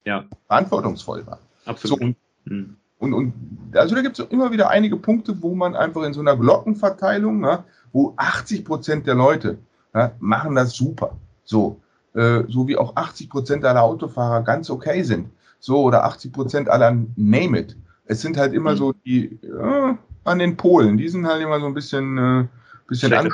[0.04, 0.24] ja.
[0.46, 1.38] verantwortungsvoll war.
[1.64, 1.98] Absolut.
[1.98, 2.76] So, und, hm.
[2.98, 3.32] und, und,
[3.74, 7.40] also da gibt es immer wieder einige Punkte, wo man einfach in so einer Glockenverteilung,
[7.40, 9.58] na, wo 80 Prozent der Leute
[9.92, 11.16] na, machen das super.
[11.44, 11.80] So,
[12.14, 15.30] äh, so wie auch 80 Prozent aller Autofahrer ganz okay sind.
[15.58, 17.76] So, oder 80 Prozent aller Name it.
[18.06, 18.76] Es sind halt immer mhm.
[18.76, 22.46] so die äh, an den Polen, die sind halt immer so ein bisschen, äh,
[22.88, 23.30] bisschen an,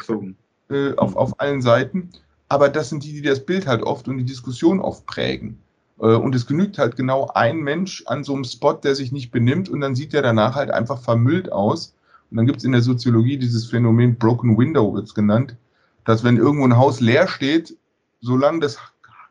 [0.70, 2.10] äh, auf, auf allen Seiten.
[2.48, 5.58] Aber das sind die, die das Bild halt oft und die Diskussion oft prägen.
[5.98, 9.30] Äh, und es genügt halt genau ein Mensch an so einem Spot, der sich nicht
[9.30, 11.94] benimmt und dann sieht er danach halt einfach vermüllt aus.
[12.30, 15.56] Und dann gibt es in der Soziologie dieses Phänomen Broken Window, wird es genannt,
[16.04, 17.76] dass wenn irgendwo ein Haus leer steht,
[18.20, 18.78] solange das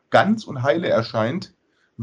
[0.09, 1.53] ganz und heile erscheint,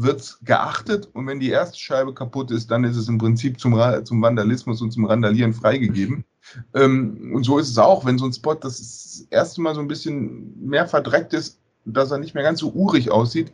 [0.01, 3.59] wird es geachtet und wenn die erste Scheibe kaputt ist, dann ist es im Prinzip
[3.59, 6.23] zum, zum Vandalismus und zum Randalieren freigegeben.
[6.73, 9.87] Ähm, und so ist es auch, wenn so ein Spot das erste Mal so ein
[9.87, 13.51] bisschen mehr verdreckt ist, dass er nicht mehr ganz so urig aussieht,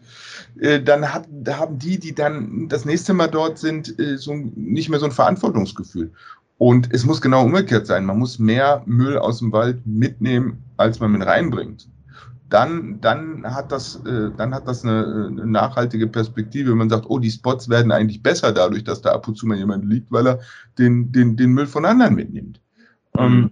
[0.60, 4.90] äh, dann hat, haben die, die dann das nächste Mal dort sind, äh, so nicht
[4.90, 6.12] mehr so ein Verantwortungsgefühl.
[6.58, 8.06] Und es muss genau umgekehrt sein.
[8.06, 11.88] Man muss mehr Müll aus dem Wald mitnehmen, als man mit reinbringt
[12.56, 16.72] dann, dann hat das, äh, dann hat das eine, eine, nachhaltige Perspektive.
[16.72, 19.46] Wenn man sagt, oh, die Spots werden eigentlich besser dadurch, dass da ab und zu
[19.46, 20.40] mal jemand liegt, weil er
[20.78, 22.62] den, den, den Müll von anderen mitnimmt.
[23.14, 23.22] Mhm.
[23.22, 23.52] Ähm,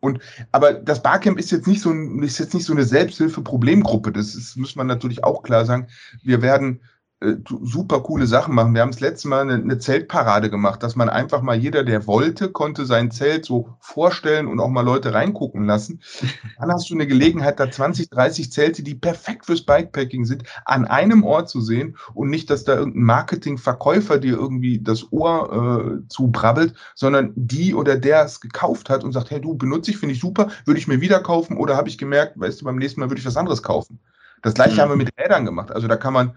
[0.00, 0.18] und,
[0.52, 4.12] aber das Barcamp ist jetzt nicht so, ist jetzt nicht so eine Selbsthilfe-Problemgruppe.
[4.12, 5.86] Das ist, muss man natürlich auch klar sagen.
[6.22, 6.82] Wir werden
[7.20, 8.74] äh, super coole Sachen machen.
[8.74, 12.06] Wir haben das letzte Mal eine, eine, Zeltparade gemacht, dass man einfach mal jeder, der
[12.06, 16.02] wollte, konnte sein Zelt so vorstellen und auch mal Leute reingucken lassen.
[16.60, 20.84] Dann hast du eine Gelegenheit, da 20, 30 Zelte, die perfekt fürs Bikepacking sind, an
[20.84, 26.08] einem Ort zu sehen und nicht, dass da irgendein Marketingverkäufer dir irgendwie das Ohr äh,
[26.08, 30.14] zubrabbelt, sondern die oder der es gekauft hat und sagt, hey, du benutze ich, finde
[30.14, 33.00] ich super, würde ich mir wieder kaufen oder habe ich gemerkt, weißt du, beim nächsten
[33.00, 34.00] Mal würde ich was anderes kaufen.
[34.42, 34.80] Das gleiche mhm.
[34.80, 35.72] haben wir mit Rädern gemacht.
[35.72, 36.34] Also da kann man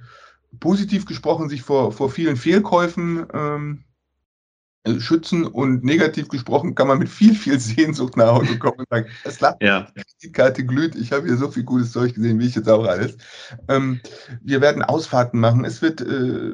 [0.59, 3.83] positiv gesprochen sich vor, vor vielen Fehlkäufen ähm,
[4.83, 8.89] äh, schützen und negativ gesprochen kann man mit viel, viel Sehnsucht nach Hause kommen und
[8.89, 9.88] sagen, es lacht, ja.
[10.23, 12.85] die Karte glüht, ich habe hier so viel gutes Zeug gesehen, wie ich jetzt auch
[12.85, 13.17] alles.
[13.67, 13.99] Ähm,
[14.41, 16.53] wir werden Ausfahrten machen, es wird äh,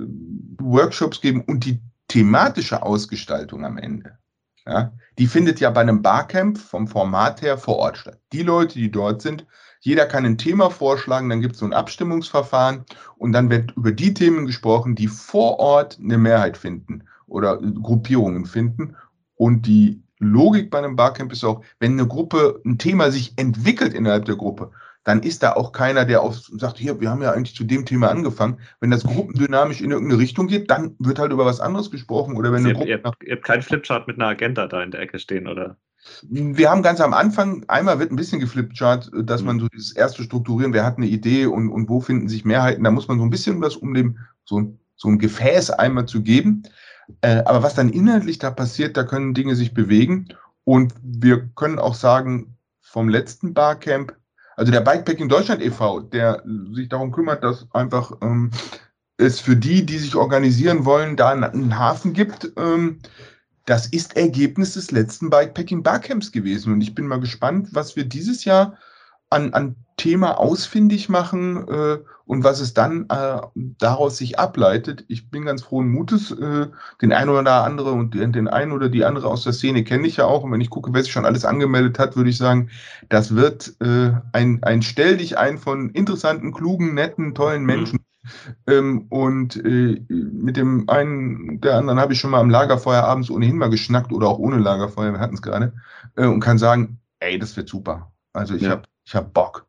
[0.59, 4.17] Workshops geben und die thematische Ausgestaltung am Ende.
[4.67, 8.19] Ja, die findet ja bei einem Barcamp vom Format her vor Ort statt.
[8.31, 9.45] Die Leute, die dort sind,
[9.85, 12.85] jeder kann ein Thema vorschlagen, dann gibt es so ein Abstimmungsverfahren
[13.17, 18.47] und dann wird über die Themen gesprochen, die vor Ort eine Mehrheit finden oder Gruppierungen
[18.47, 18.95] finden.
[19.35, 23.93] Und die Logik bei einem Barcamp ist auch, wenn eine Gruppe, ein Thema sich entwickelt
[23.93, 24.71] innerhalb der Gruppe,
[25.03, 27.85] dann ist da auch keiner, der auf, sagt, hier, wir haben ja eigentlich zu dem
[27.85, 28.57] Thema angefangen.
[28.79, 32.37] Wenn das gruppendynamisch in irgendeine Richtung geht, dann wird halt über was anderes gesprochen.
[32.37, 34.89] Oder wenn also ihr, ihr, habt, ihr habt keinen Flipchart mit einer Agenda da in
[34.89, 35.77] der Ecke stehen, oder?
[36.23, 39.61] Wir haben ganz am Anfang, einmal wird ein bisschen geflipchart, dass man mhm.
[39.61, 42.91] so dieses erste Strukturieren, wer hat eine Idee und, und wo finden sich Mehrheiten, da
[42.91, 46.63] muss man so ein bisschen was um dem, so, so ein Gefäß einmal zu geben.
[47.21, 50.29] Äh, aber was dann inhaltlich da passiert, da können Dinge sich bewegen.
[50.63, 54.15] Und wir können auch sagen, vom letzten Barcamp,
[54.55, 58.51] also der Bikepacking Deutschland e.V., der sich darum kümmert, dass einfach ähm,
[59.17, 62.51] es für die, die sich organisieren wollen, da einen Hafen gibt.
[62.57, 63.01] Ähm,
[63.65, 66.73] das ist Ergebnis des letzten Bikepacking Barcamps gewesen.
[66.73, 68.77] Und ich bin mal gespannt, was wir dieses Jahr
[69.29, 75.05] an, an Thema ausfindig machen äh, und was es dann äh, daraus sich ableitet.
[75.07, 76.31] Ich bin ganz frohen Mutes.
[76.31, 76.67] Äh,
[77.01, 80.07] den einen oder andere und den, den einen oder die andere aus der Szene kenne
[80.07, 80.43] ich ja auch.
[80.43, 82.69] Und wenn ich gucke, wer sich schon alles angemeldet hat, würde ich sagen,
[83.09, 87.67] das wird äh, ein, ein Stell dich ein von interessanten, klugen, netten, tollen mhm.
[87.67, 88.04] Menschen.
[88.67, 93.29] Ähm, und äh, mit dem einen, der anderen habe ich schon mal am Lagerfeuer abends
[93.29, 95.73] ohnehin mal geschnackt oder auch ohne Lagerfeuer, wir hatten es gerade,
[96.15, 98.11] äh, und kann sagen, ey, das wird super.
[98.33, 98.71] Also ich ja.
[98.71, 99.65] habe ich hab Bock.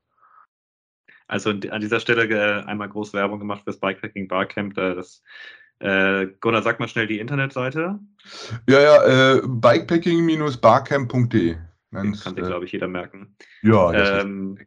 [1.28, 4.74] Also an dieser Stelle äh, einmal groß Werbung gemacht fürs Bikepacking Barcamp.
[4.74, 5.22] das,
[5.80, 7.98] äh, Gunnar, sag mal schnell die Internetseite.
[8.68, 11.56] Ja, ja, äh, bikepacking-barcamp.de.
[11.92, 13.36] Kann sich, glaube ich, jeder merken.
[13.62, 14.66] Ja, das ähm, ist äh, äh,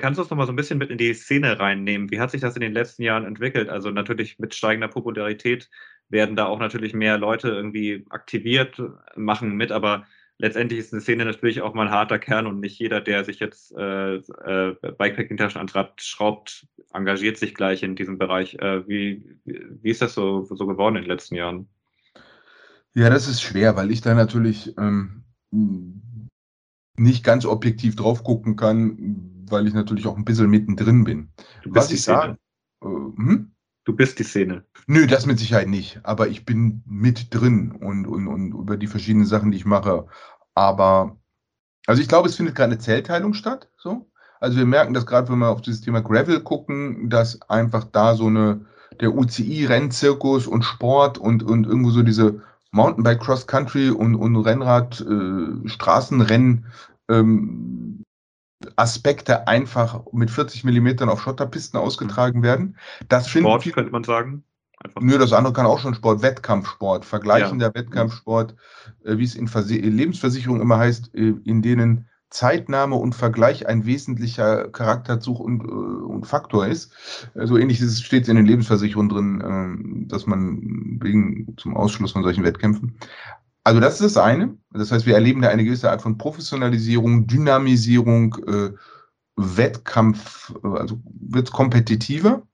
[0.00, 2.10] kannst du uns noch mal so ein bisschen mit in die Szene reinnehmen?
[2.10, 3.68] Wie hat sich das in den letzten Jahren entwickelt?
[3.68, 5.70] Also natürlich mit steigender Popularität
[6.08, 8.80] werden da auch natürlich mehr Leute irgendwie aktiviert,
[9.16, 10.04] machen mit, aber
[10.38, 13.40] letztendlich ist eine Szene natürlich auch mal ein harter Kern und nicht jeder, der sich
[13.40, 18.54] jetzt äh, äh, Bikepacking-Taschen Rad schraubt, engagiert sich gleich in diesem Bereich.
[18.56, 21.68] Äh, wie, wie ist das so, so geworden in den letzten Jahren?
[22.94, 25.24] Ja, das ist schwer, weil ich da natürlich ähm,
[26.96, 31.30] nicht ganz objektiv drauf gucken kann, weil ich natürlich auch ein bisschen mittendrin bin.
[31.62, 32.38] Du bist Was die ich Szene.
[32.82, 33.50] Äh, hm?
[33.84, 34.64] Du bist die Szene.
[34.86, 36.00] Nö, das mit Sicherheit nicht.
[36.04, 40.06] Aber ich bin mit drin und, und, und über die verschiedenen Sachen, die ich mache.
[40.54, 41.18] Aber,
[41.86, 43.70] also ich glaube, es findet gerade eine Zellteilung statt.
[43.76, 44.10] So.
[44.40, 48.14] Also wir merken dass gerade, wenn wir auf dieses Thema Gravel gucken, dass einfach da
[48.14, 48.64] so eine,
[49.00, 55.00] der UCI-Rennzirkus und Sport und, und irgendwo so diese Mountainbike Cross Country und, und Rennrad
[55.00, 56.66] äh, Straßenrennen
[57.08, 58.02] ähm,
[58.76, 62.76] Aspekte einfach mit 40 Millimetern auf Schotterpisten ausgetragen werden.
[63.08, 64.44] Das Sport, finden könnte man sagen.
[64.82, 65.00] Einfach.
[65.00, 67.74] Nö, das andere kann auch schon Sport, Wettkampfsport, vergleichender ja.
[67.74, 68.54] Wettkampfsport,
[69.04, 73.86] äh, wie es in Verse Lebensversicherung immer heißt, äh, in denen Zeitnahme und Vergleich ein
[73.86, 76.92] wesentlicher Charakterzug und, äh, und Faktor ist.
[77.34, 79.40] So ähnlich ist es, steht es in den Lebensversicherungen drin,
[80.04, 82.98] äh, dass man wegen zum Ausschluss von solchen Wettkämpfen.
[83.64, 84.56] Also das ist das eine.
[84.72, 88.70] Das heißt, wir erleben da eine gewisse Art von Professionalisierung, Dynamisierung, äh,
[89.36, 92.46] Wettkampf, äh, also wird kompetitiver.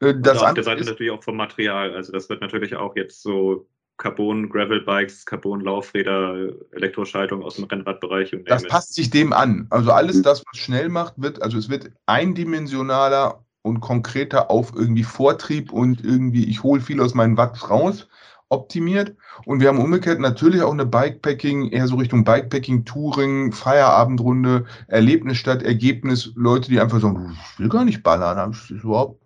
[0.00, 1.94] Äh, das auf der Seite ist, natürlich auch vom Material.
[1.94, 7.64] Also das wird natürlich auch jetzt so Carbon Gravel Bikes, Carbon Laufräder, Elektroschaltung aus dem
[7.64, 8.34] Rennradbereich.
[8.34, 9.66] Und das passt sich dem an.
[9.70, 15.04] Also alles das, was schnell macht, wird, also es wird eindimensionaler und konkreter auf irgendwie
[15.04, 18.08] Vortrieb und irgendwie, ich hole viel aus meinen Watts raus,
[18.48, 19.14] optimiert.
[19.46, 25.38] Und wir haben umgekehrt natürlich auch eine Bikepacking, eher so Richtung Bikepacking, Touring, Feierabendrunde, Erlebnis
[25.38, 29.20] statt Ergebnis, Leute, die einfach sagen, ich will gar nicht ballern, ist überhaupt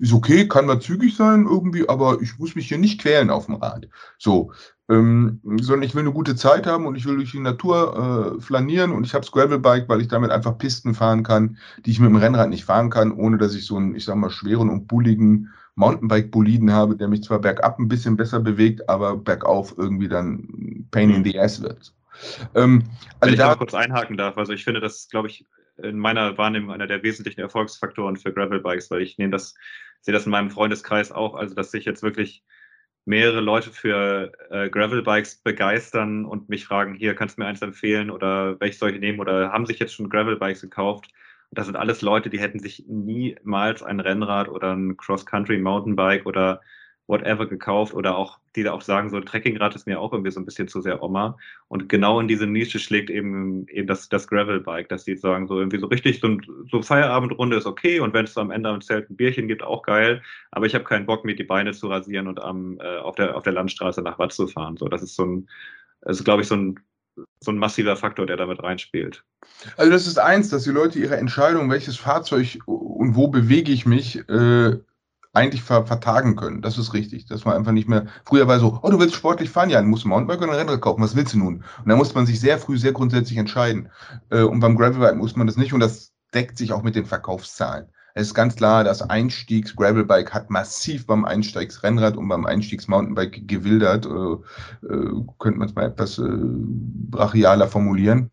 [0.00, 3.46] ist okay, kann mal zügig sein irgendwie, aber ich muss mich hier nicht quälen auf
[3.46, 3.86] dem Rad.
[4.16, 4.52] So,
[4.88, 8.40] ähm, sondern ich will eine gute Zeit haben und ich will durch die Natur äh,
[8.40, 12.00] flanieren und ich habe das Gravelbike, weil ich damit einfach Pisten fahren kann, die ich
[12.00, 14.70] mit dem Rennrad nicht fahren kann, ohne dass ich so einen, ich sag mal, schweren
[14.70, 20.08] und bulligen Mountainbike-Boliden habe, der mich zwar bergab ein bisschen besser bewegt, aber bergauf irgendwie
[20.08, 21.94] dann Pain in the Ass wird.
[22.54, 22.84] Ähm,
[23.20, 25.46] also Wenn ich da mal kurz einhaken darf, also ich finde das, glaube ich,
[25.78, 29.54] in meiner Wahrnehmung einer der wesentlichen Erfolgsfaktoren für Gravelbikes, weil ich nehme das,
[30.00, 32.44] sehe das in meinem Freundeskreis auch, also dass sich jetzt wirklich
[33.06, 38.10] mehrere Leute für äh, Gravelbikes begeistern und mich fragen, hier kannst du mir eins empfehlen
[38.10, 41.08] oder welche soll ich nehmen oder haben sich jetzt schon Gravelbikes gekauft.
[41.50, 46.60] Das sind alles Leute, die hätten sich niemals ein Rennrad oder ein Cross-Country Mountainbike oder
[47.10, 50.30] whatever gekauft oder auch, die da auch sagen, so ein Trekkingrad ist mir auch irgendwie
[50.30, 51.36] so ein bisschen zu sehr Oma.
[51.66, 55.58] Und genau in diese Nische schlägt eben, eben das, das Gravelbike, dass die sagen, so
[55.58, 56.38] irgendwie so richtig, so,
[56.70, 59.82] so Feierabendrunde ist okay und wenn es am Ende am Zelt ein Bierchen gibt, auch
[59.82, 60.22] geil.
[60.52, 63.36] Aber ich habe keinen Bock, mir die Beine zu rasieren und am, äh, auf, der,
[63.36, 64.76] auf der Landstraße nach Watt zu fahren.
[64.76, 65.48] So, das ist so ein,
[66.02, 66.78] also glaube ich, so ein
[67.40, 69.24] so ein massiver Faktor, der damit reinspielt.
[69.76, 73.86] Also das ist eins, dass die Leute ihre Entscheidung, welches Fahrzeug und wo bewege ich
[73.86, 74.78] mich, äh,
[75.32, 76.60] eigentlich ver vertagen können.
[76.62, 77.26] Das ist richtig.
[77.26, 78.06] Das war einfach nicht mehr.
[78.24, 80.58] Früher war so, oh, du willst sportlich fahren, ja, dann musst du Mountainbike oder ein
[80.58, 81.02] Rennrad kaufen.
[81.02, 81.64] Was willst du nun?
[81.78, 83.90] Und da musste man sich sehr früh, sehr grundsätzlich entscheiden.
[84.30, 87.06] Äh, und beim Gravelbike muss man das nicht und das deckt sich auch mit den
[87.06, 87.86] Verkaufszahlen.
[88.14, 94.06] Es ist ganz klar, das Einstiegs-Gravelbike hat massiv beim Einstiegs-Rennrad und beim Einstiegs-Mountainbike gewildert.
[94.06, 98.30] Äh, äh, könnte man es mal etwas äh, brachialer formulieren.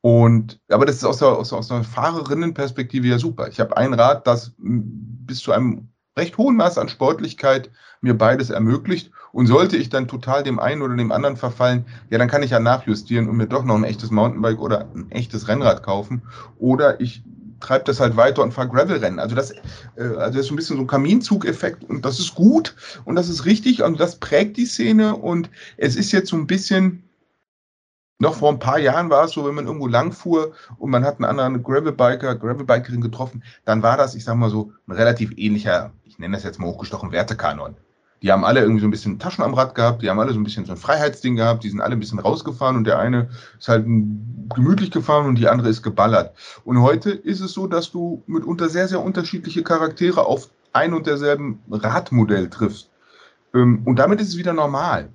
[0.00, 3.48] Und, aber das ist aus, der, aus, aus einer Fahrerinnenperspektive ja super.
[3.48, 8.50] Ich habe ein Rad, das bis zu einem recht hohen Maß an Sportlichkeit mir beides
[8.50, 9.10] ermöglicht.
[9.32, 12.50] Und sollte ich dann total dem einen oder dem anderen verfallen, ja, dann kann ich
[12.50, 16.22] ja nachjustieren und mir doch noch ein echtes Mountainbike oder ein echtes Rennrad kaufen.
[16.58, 17.24] Oder ich
[17.60, 19.18] treibe das halt weiter und fahre Gravelrennen.
[19.18, 19.62] Also das, äh,
[19.96, 23.44] also das ist ein bisschen so ein Kaminzugeffekt und das ist gut und das ist
[23.44, 27.02] richtig und das prägt die Szene und es ist jetzt so ein bisschen,
[28.18, 31.04] noch vor ein paar Jahren war es so, wenn man irgendwo lang fuhr und man
[31.04, 35.32] hat einen anderen Gravelbiker, Gravelbikerin getroffen, dann war das, ich sag mal so, ein relativ
[35.36, 37.76] ähnlicher, ich nenne das jetzt mal hochgestochen, Wertekanon.
[38.24, 40.40] Die haben alle irgendwie so ein bisschen Taschen am Rad gehabt, die haben alle so
[40.40, 43.28] ein bisschen so ein Freiheitsding gehabt, die sind alle ein bisschen rausgefahren und der eine
[43.58, 46.34] ist halt gemütlich gefahren und die andere ist geballert.
[46.64, 51.06] Und heute ist es so, dass du mitunter sehr, sehr unterschiedliche Charaktere auf ein und
[51.06, 52.88] derselben Radmodell triffst.
[53.52, 55.10] Ähm, und damit ist es wieder normal,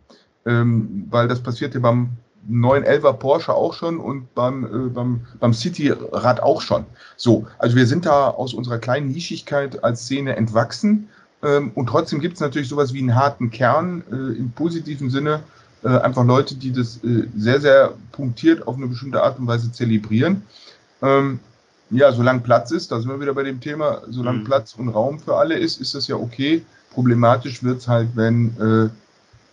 [0.45, 2.11] ähm, weil das passiert ja beim
[2.47, 6.85] 911er Porsche auch schon und beim, äh, beim, beim City-Rad auch schon.
[7.17, 11.09] So, also wir sind da aus unserer kleinen Nischigkeit als Szene entwachsen
[11.41, 15.41] ähm, und trotzdem gibt es natürlich sowas wie einen harten Kern äh, im positiven Sinne.
[15.83, 19.71] Äh, einfach Leute, die das äh, sehr, sehr punktiert auf eine bestimmte Art und Weise
[19.71, 20.43] zelebrieren.
[21.01, 21.39] Ähm,
[21.89, 24.43] ja, solange Platz ist, da sind wir wieder bei dem Thema, solange mhm.
[24.43, 26.63] Platz und Raum für alle ist, ist das ja okay.
[26.91, 28.91] Problematisch wird es halt, wenn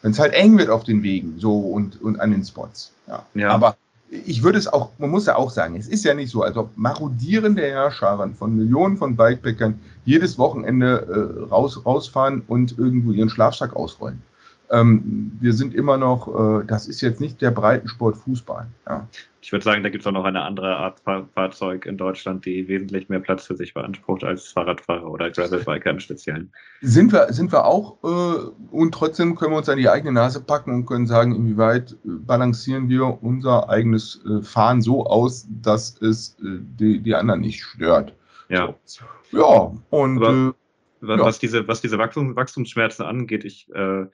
[0.03, 2.93] äh, es halt eng wird auf den Wegen so und, und an den Spots.
[3.07, 3.25] Ja.
[3.35, 3.51] ja.
[3.51, 3.77] Aber
[4.09, 6.57] ich würde es auch, man muss ja auch sagen, es ist ja nicht so, als
[6.57, 13.31] ob marodierende Herrscher von Millionen von Bikepackern jedes Wochenende äh, raus, rausfahren und irgendwo ihren
[13.31, 14.23] Schlafsack ausrollen.
[14.71, 18.67] Ähm, wir sind immer noch, äh, das ist jetzt nicht der Breitensport Fußball.
[18.89, 19.07] Ja.
[19.41, 21.01] Ich würde sagen, da gibt es auch noch eine andere Art
[21.35, 26.01] Fahrzeug in Deutschland, die wesentlich mehr Platz für sich beansprucht als Fahrradfahrer oder Gravelbiker im
[26.01, 26.53] Speziellen.
[26.81, 30.41] Sind wir, sind wir auch äh, und trotzdem können wir uns an die eigene Nase
[30.41, 35.97] packen und können sagen, inwieweit äh, balancieren wir unser eigenes äh, Fahren so aus, dass
[36.03, 38.15] es äh, die, die anderen nicht stört.
[38.49, 38.75] Ja.
[38.85, 39.05] So.
[39.31, 40.55] Ja, und Aber,
[41.01, 41.41] was, ja.
[41.41, 44.07] diese, was diese Wachstum, Wachstumsschmerzen angeht, ich äh,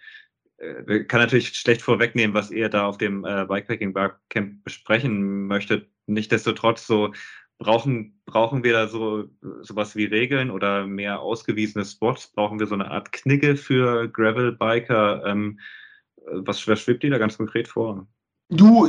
[0.62, 5.88] äh, kann natürlich schlecht vorwegnehmen, was ihr da auf dem äh, Bikepacking Barcamp besprechen möchtet.
[6.06, 7.12] Nichtsdestotrotz so
[7.58, 9.24] brauchen, brauchen wir da so
[9.62, 12.28] sowas wie Regeln oder mehr ausgewiesene Spots?
[12.28, 15.24] Brauchen wir so eine Art Knigge für Gravel-Biker?
[15.26, 15.58] Ähm,
[16.26, 18.06] was, was schwebt dir da ganz konkret vor?
[18.48, 18.88] Du,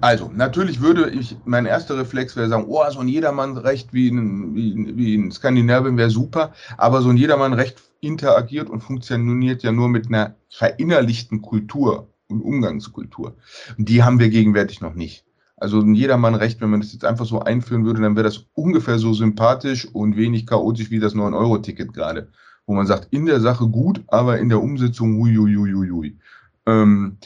[0.00, 4.54] also, natürlich würde ich, mein erster Reflex wäre sagen, oh, so ein Jedermannrecht wie in,
[4.56, 9.88] wie, wie in Skandinavien wäre super, aber so ein Jedermannrecht interagiert und funktioniert ja nur
[9.88, 13.36] mit einer verinnerlichten Kultur und Umgangskultur.
[13.76, 15.24] Und die haben wir gegenwärtig noch nicht.
[15.56, 18.98] Also ein Jedermannrecht, wenn man das jetzt einfach so einführen würde, dann wäre das ungefähr
[18.98, 22.30] so sympathisch und wenig chaotisch wie das 9-Euro-Ticket gerade,
[22.66, 26.18] wo man sagt, in der Sache gut, aber in der Umsetzung hui, hui, hui, hui.
[26.66, 27.18] Ähm,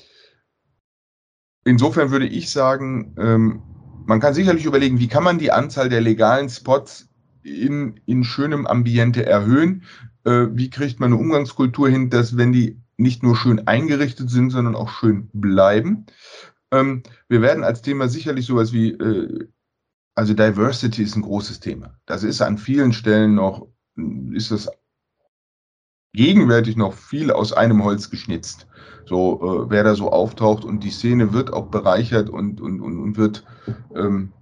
[1.65, 3.63] insofern würde ich sagen, ähm,
[4.07, 7.09] man kann sicherlich überlegen, wie kann man die Anzahl der legalen Spots
[7.43, 9.85] in, in schönem Ambiente erhöhen.
[10.25, 14.51] Äh, wie kriegt man eine Umgangskultur hin, dass wenn die nicht nur schön eingerichtet sind,
[14.51, 16.07] sondern auch schön bleiben.
[16.71, 19.49] Ähm, wir werden als Thema sicherlich sowas wie, äh,
[20.15, 21.99] also Diversity ist ein großes Thema.
[22.07, 23.67] Das ist an vielen Stellen noch,
[24.33, 24.69] ist das
[26.13, 28.67] gegenwärtig noch viel aus einem Holz geschnitzt.
[29.07, 32.99] So, äh, wer da so auftaucht und die Szene wird auch bereichert und, und, und,
[32.99, 33.45] und wird,
[33.95, 34.33] ähm,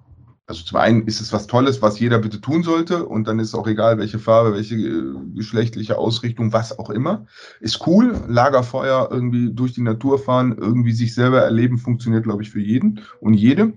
[0.51, 3.49] also zum einen ist es was Tolles, was jeder bitte tun sollte und dann ist
[3.49, 7.27] es auch egal, welche Farbe, welche äh, geschlechtliche Ausrichtung, was auch immer.
[7.61, 12.51] Ist cool, Lagerfeuer, irgendwie durch die Natur fahren, irgendwie sich selber erleben, funktioniert, glaube ich,
[12.51, 13.75] für jeden und jede.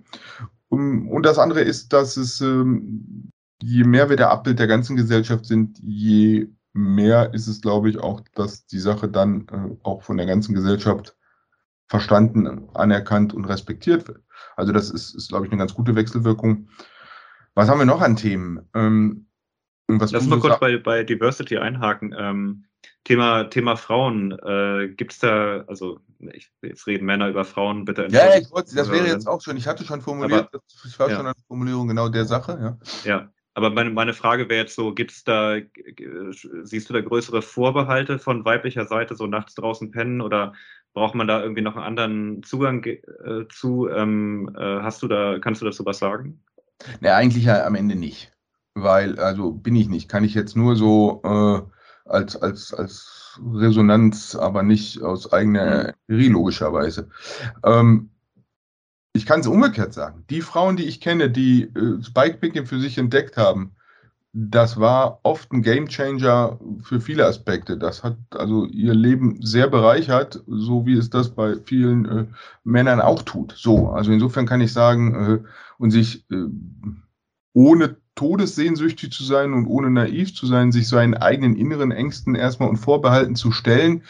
[0.69, 3.29] Und das andere ist, dass es, ähm,
[3.61, 7.99] je mehr wir der Abbild der ganzen Gesellschaft sind, je mehr ist es, glaube ich,
[7.99, 11.15] auch, dass die Sache dann äh, auch von der ganzen Gesellschaft
[11.85, 14.23] verstanden, anerkannt und respektiert wird.
[14.55, 16.67] Also das ist, ist glaube ich, eine ganz gute Wechselwirkung.
[17.55, 18.67] Was haben wir noch an Themen?
[18.73, 19.27] Ähm,
[19.87, 22.15] Lass mal kurz bei, bei Diversity einhaken.
[22.17, 22.65] Ähm,
[23.03, 24.31] Thema, Thema Frauen.
[24.31, 28.07] Äh, Gibt es da, also ich, jetzt reden Männer über Frauen, bitte.
[28.09, 31.09] Ja, ich wollte, das wäre jetzt auch schon, ich hatte schon formuliert, aber, das war
[31.09, 31.17] ja.
[31.17, 32.77] schon eine Formulierung genau der Sache.
[33.03, 35.57] Ja, ja aber meine, meine Frage wäre jetzt so, gibt es da,
[36.63, 40.53] siehst du da größere Vorbehalte von weiblicher Seite, so nachts draußen pennen oder
[40.93, 43.89] braucht man da irgendwie noch einen anderen Zugang äh, zu?
[43.89, 46.43] Ähm, äh, hast du da, kannst du dazu was sagen?
[47.01, 48.31] Ne, eigentlich ja am Ende nicht.
[48.75, 50.09] Weil, also bin ich nicht.
[50.09, 51.61] Kann ich jetzt nur so äh,
[52.09, 55.93] als, als, als Resonanz, aber nicht aus eigener mhm.
[56.07, 57.09] Empirie logischerweise.
[57.63, 58.09] Ähm,
[59.13, 60.25] ich kann es umgekehrt sagen.
[60.29, 63.75] Die Frauen, die ich kenne, die äh, Spikepicking für sich entdeckt haben,
[64.35, 67.77] das war oft ein Gamechanger für viele Aspekte.
[67.77, 72.25] Das hat also ihr Leben sehr bereichert, so wie es das bei vielen äh,
[72.63, 73.53] Männern auch tut.
[73.55, 75.39] So, also insofern kann ich sagen, äh,
[75.77, 76.45] und sich äh,
[77.53, 82.69] ohne todessehnsüchtig zu sein und ohne naiv zu sein, sich seinen eigenen inneren Ängsten erstmal
[82.69, 84.01] und Vorbehalten zu stellen,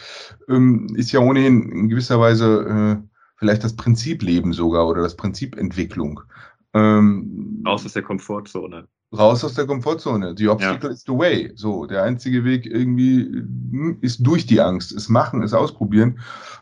[0.48, 5.16] ähm, ist ja ohnehin in gewisser Weise äh, vielleicht das Prinzip Leben sogar oder das
[5.16, 6.22] Prinzip Entwicklung.
[6.72, 8.88] Ähm, raus aus der Komfortzone.
[9.16, 10.34] Raus aus der Komfortzone.
[10.36, 10.94] The obstacle ja.
[10.94, 11.52] is the way.
[11.54, 14.92] So, der einzige Weg irgendwie hm, ist durch die Angst.
[14.92, 16.20] Es machen, es ausprobieren.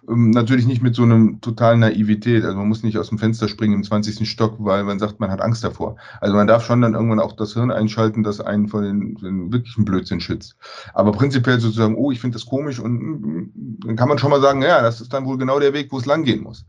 [0.08, 2.44] Ähm, natürlich nicht mit so einem totalen Naivität.
[2.44, 4.28] Also man muss nicht aus dem Fenster springen im 20.
[4.28, 5.96] Stock, weil man sagt, man hat Angst davor.
[6.20, 9.52] Also man darf schon dann irgendwann auch das Hirn einschalten, das einen vor den, den
[9.52, 10.56] wirklichen Blödsinn schützt.
[10.94, 14.40] Aber prinzipiell sozusagen, oh, ich finde das komisch und hm, dann kann man schon mal
[14.40, 16.66] sagen, ja, das ist dann wohl genau der Weg, wo es langgehen muss.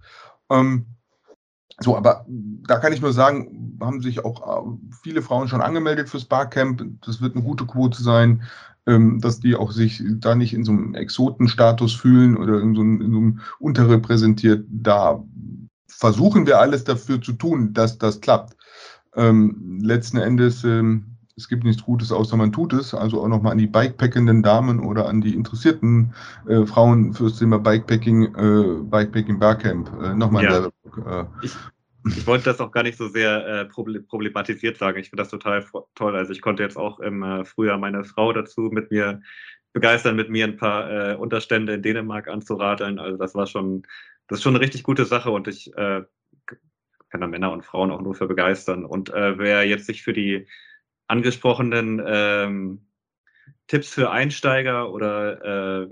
[0.50, 0.86] Ähm,
[1.80, 6.10] so, aber da kann ich nur sagen, haben sich auch äh, viele Frauen schon angemeldet
[6.10, 6.84] fürs Barcamp.
[7.06, 8.44] Das wird eine gute Quote sein,
[8.86, 12.82] ähm, dass die auch sich da nicht in so einem Exotenstatus fühlen oder in so
[12.82, 14.66] einem, in so einem unterrepräsentiert.
[14.70, 15.24] Da
[15.88, 18.56] versuchen wir alles dafür zu tun, dass das klappt.
[19.16, 22.93] Ähm, letzten Endes, ähm, es gibt nichts Gutes, außer man tut es.
[22.93, 26.13] Also auch nochmal an die Bikepackenden Damen oder an die interessierten
[26.48, 29.92] äh, Frauen fürs Thema Bikepacking, äh, Bikepacking Barcamp.
[30.02, 30.65] Äh, nochmal ja.
[31.21, 31.56] Äh, ich,
[32.06, 35.00] ich wollte das auch gar nicht so sehr äh, problematisiert sagen.
[35.00, 35.65] Ich finde das total
[35.96, 36.15] toll.
[36.15, 39.21] Also ich konnte jetzt auch im äh, Frühjahr meine Frau dazu mit mir
[39.73, 43.00] begeistern, mit mir ein paar äh, Unterstände in Dänemark anzuradeln.
[43.00, 43.84] Also das war schon,
[44.27, 48.02] das ist schon eine richtig gute Sache und ich kann da Männer und Frauen auch
[48.02, 48.86] nur für begeistern.
[48.86, 50.48] Und wer jetzt sich für die
[51.08, 52.85] angesprochenen ähm,
[53.67, 55.87] Tipps für Einsteiger oder äh,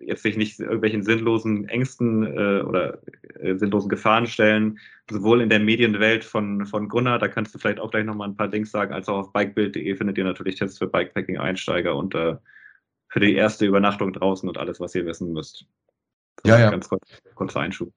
[0.00, 2.98] jetzt sich nicht irgendwelchen sinnlosen Ängsten äh, oder
[3.38, 4.78] äh, sinnlosen Gefahren stellen,
[5.08, 8.36] sowohl in der Medienwelt von, von Gunnar, da kannst du vielleicht auch gleich nochmal ein
[8.36, 12.36] paar Links sagen, als auch auf bikebild.de findet ihr natürlich Tipps für Bikepacking-Einsteiger und äh,
[13.08, 15.66] für die erste Übernachtung draußen und alles, was ihr wissen müsst.
[16.42, 16.70] Das ja, ja.
[16.70, 17.92] Ganz kurz, kurzer Einschub.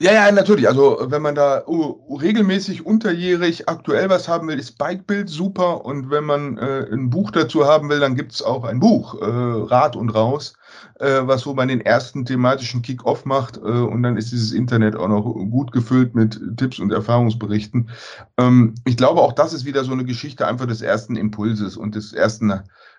[0.00, 0.68] Ja, ja, natürlich.
[0.68, 5.84] Also wenn man da uh, regelmäßig unterjährig aktuell was haben will, ist Bikebild super.
[5.84, 9.24] Und wenn man äh, ein Buch dazu haben will, dann gibt's auch ein Buch, äh,
[9.24, 10.52] Rat und Raus,
[10.98, 13.56] äh, was so man den ersten thematischen Kick-Off macht.
[13.56, 17.90] Äh, und dann ist dieses Internet auch noch gut gefüllt mit Tipps und Erfahrungsberichten.
[18.38, 21.94] Ähm, ich glaube, auch das ist wieder so eine Geschichte einfach des ersten Impulses und
[21.94, 22.52] des ersten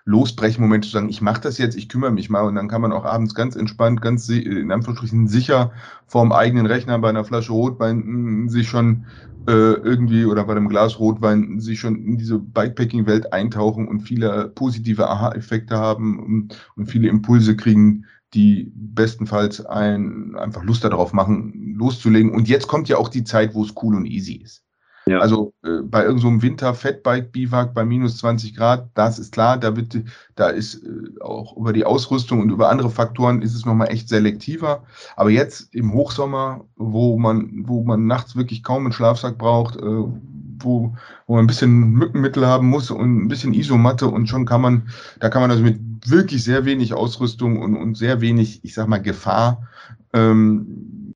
[0.04, 2.92] Losbrechmoment zu sagen, ich mache das jetzt, ich kümmere mich mal und dann kann man
[2.92, 5.72] auch abends ganz entspannt, ganz in Anführungsstrichen sicher
[6.06, 9.06] vorm eigenen Rechner bei einer Flasche Rotwein hm, sich schon
[9.46, 15.08] irgendwie oder bei einem Glas Rotwein sich schon in diese Bikepacking-Welt eintauchen und viele positive
[15.08, 22.32] Aha-Effekte haben und, und viele Impulse kriegen, die bestenfalls ein, einfach Lust darauf machen, loszulegen.
[22.32, 24.62] Und jetzt kommt ja auch die Zeit, wo es cool und easy ist.
[25.10, 25.18] Ja.
[25.18, 29.98] Also äh, bei irgendeinem so Winter-Fettbike-Biwak bei minus 20 Grad, das ist klar, da, wird,
[30.36, 34.08] da ist äh, auch über die Ausrüstung und über andere Faktoren ist es nochmal echt
[34.08, 34.84] selektiver.
[35.16, 39.80] Aber jetzt im Hochsommer, wo man, wo man nachts wirklich kaum einen Schlafsack braucht, äh,
[39.82, 40.94] wo,
[41.26, 44.90] wo man ein bisschen Mückenmittel haben muss und ein bisschen Isomatte und schon kann man,
[45.18, 48.86] da kann man also mit wirklich sehr wenig Ausrüstung und, und sehr wenig, ich sag
[48.86, 49.66] mal, Gefahr
[50.12, 51.14] ähm,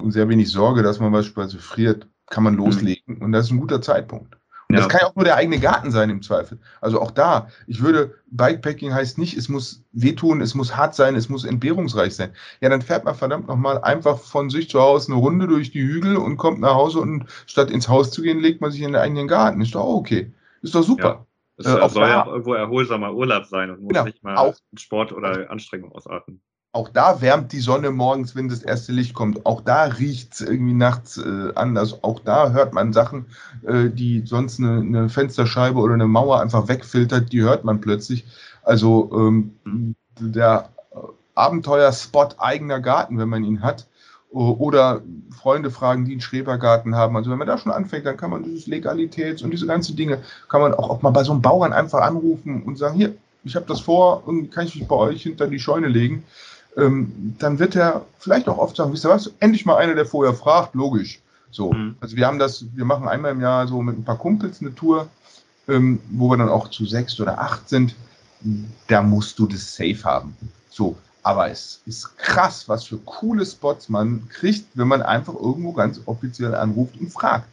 [0.00, 2.60] und sehr wenig Sorge, dass man beispielsweise friert, kann man mhm.
[2.60, 4.36] loslegen und das ist ein guter Zeitpunkt.
[4.68, 4.80] Und ja.
[4.80, 6.58] das kann ja auch nur der eigene Garten sein im Zweifel.
[6.80, 11.14] Also auch da, ich würde, Bikepacking heißt nicht, es muss wehtun, es muss hart sein,
[11.14, 12.32] es muss entbehrungsreich sein.
[12.60, 15.82] Ja, dann fährt man verdammt nochmal einfach von sich zu Hause eine Runde durch die
[15.82, 18.88] Hügel und kommt nach Hause und statt ins Haus zu gehen, legt man sich in
[18.88, 19.60] den eigenen Garten.
[19.60, 20.32] Ist doch auch okay.
[20.62, 21.04] Ist doch super.
[21.04, 21.26] Ja.
[21.58, 24.54] Es äh, soll ja auch irgendwo erholsamer Urlaub sein und muss genau, nicht mal auch,
[24.76, 26.42] Sport oder Anstrengung ausarten.
[26.76, 29.46] Auch da wärmt die Sonne morgens, wenn das erste Licht kommt.
[29.46, 32.04] Auch da riecht es irgendwie nachts äh, anders.
[32.04, 33.24] Auch da hört man Sachen,
[33.66, 38.26] äh, die sonst eine, eine, Fensterscheibe oder eine Mauer einfach wegfiltert, die hört man plötzlich.
[38.62, 40.68] Also ähm, der
[41.34, 43.86] Abenteuerspot eigener Garten, wenn man ihn hat.
[44.28, 45.00] Oder
[45.30, 47.16] Freunde fragen, die einen Schrebergarten haben.
[47.16, 50.18] Also wenn man da schon anfängt, dann kann man dieses Legalitäts und diese ganzen Dinge,
[50.50, 53.14] kann man auch, auch mal bei so einem Bauern einfach anrufen und sagen, hier,
[53.44, 56.24] ich habe das vor und kann ich mich bei euch hinter die Scheune legen
[56.76, 60.06] ähm, dann wird er vielleicht auch oft sagen, wisst ihr was, endlich mal einer, der
[60.06, 61.20] vorher fragt, logisch.
[61.50, 61.72] So.
[61.72, 61.96] Mhm.
[62.00, 64.74] Also wir haben das, wir machen einmal im Jahr so mit ein paar Kumpels eine
[64.74, 65.08] Tour,
[65.68, 67.94] ähm, wo wir dann auch zu sechs oder acht sind.
[68.88, 70.36] Da musst du das safe haben.
[70.70, 70.96] So.
[71.22, 76.00] Aber es ist krass, was für coole Spots man kriegt, wenn man einfach irgendwo ganz
[76.06, 77.48] offiziell anruft und fragt.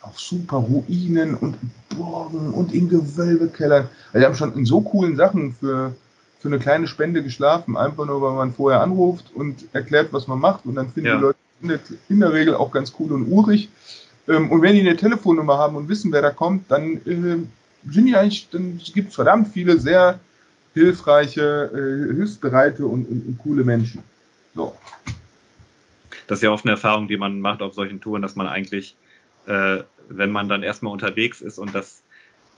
[0.00, 1.56] Auf super Ruinen und
[1.88, 3.88] Burgen und in Gewölbekellern.
[4.12, 5.96] Also wir haben schon in so coolen Sachen für
[6.44, 10.38] für eine kleine Spende geschlafen, einfach nur, weil man vorher anruft und erklärt, was man
[10.38, 11.16] macht und dann finden ja.
[11.16, 11.80] die Leute in der,
[12.10, 13.70] in der, Regel auch ganz cool und urig.
[14.28, 18.06] Ähm, und wenn die eine Telefonnummer haben und wissen, wer da kommt, dann äh, sind
[18.06, 20.20] die eigentlich, dann gibt es verdammt viele sehr
[20.74, 24.02] hilfreiche, äh, hilfsbereite und, und, und coole Menschen.
[24.54, 24.76] So.
[26.26, 28.96] Das ist ja oft eine Erfahrung, die man macht auf solchen Touren, dass man eigentlich,
[29.46, 29.78] äh,
[30.10, 32.02] wenn man dann erstmal unterwegs ist und das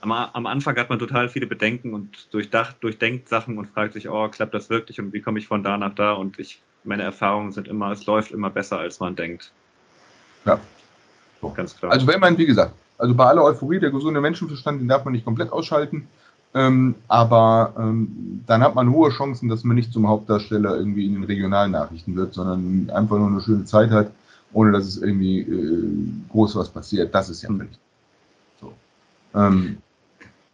[0.01, 4.09] am, am, Anfang hat man total viele Bedenken und durchdacht, durchdenkt Sachen und fragt sich,
[4.09, 6.13] oh, klappt das wirklich und wie komme ich von da nach da?
[6.13, 9.51] Und ich, meine Erfahrungen sind immer, es läuft immer besser, als man denkt.
[10.45, 10.59] Ja.
[11.41, 11.49] So.
[11.49, 11.91] Ganz klar.
[11.91, 15.13] Also wenn man, wie gesagt, also bei aller Euphorie, der gesunde Menschenverstand, den darf man
[15.13, 16.07] nicht komplett ausschalten.
[16.53, 21.13] Ähm, aber ähm, dann hat man hohe Chancen, dass man nicht zum Hauptdarsteller irgendwie in
[21.13, 24.11] den regionalen Nachrichten wird, sondern einfach nur eine schöne Zeit hat,
[24.53, 27.13] ohne dass es irgendwie äh, groß was passiert.
[27.13, 27.67] Das ist ja mhm.
[28.59, 28.73] So.
[29.35, 29.77] Ähm,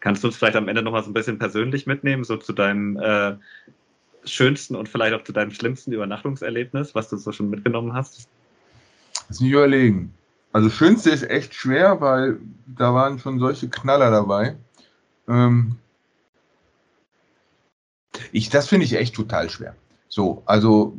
[0.03, 2.51] Kannst du uns vielleicht am Ende noch mal so ein bisschen persönlich mitnehmen, so zu
[2.51, 3.37] deinem äh,
[4.25, 8.27] schönsten und vielleicht auch zu deinem schlimmsten Übernachtungserlebnis, was du so schon mitgenommen hast?
[9.13, 10.13] Das ist nicht überlegen.
[10.51, 14.57] Also schönste ist echt schwer, weil da waren schon solche Knaller dabei.
[15.29, 15.77] Ähm
[18.33, 19.73] ich, das finde ich echt total schwer.
[20.09, 20.97] So, also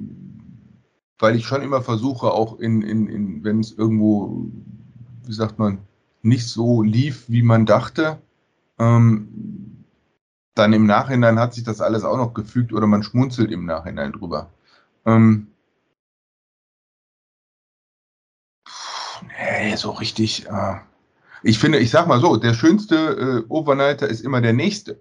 [1.18, 4.46] weil ich schon immer versuche, auch in, in, in wenn es irgendwo,
[5.26, 5.80] wie sagt man,
[6.22, 8.18] nicht so lief, wie man dachte,
[8.78, 9.84] ähm,
[10.54, 14.12] dann im Nachhinein hat sich das alles auch noch gefügt oder man schmunzelt im Nachhinein
[14.12, 14.50] drüber.
[15.04, 15.48] Ähm,
[19.38, 20.46] nee, so richtig.
[20.46, 20.76] Äh,
[21.42, 25.00] ich finde, ich sag mal so, der schönste äh, Overnighter ist immer der nächste.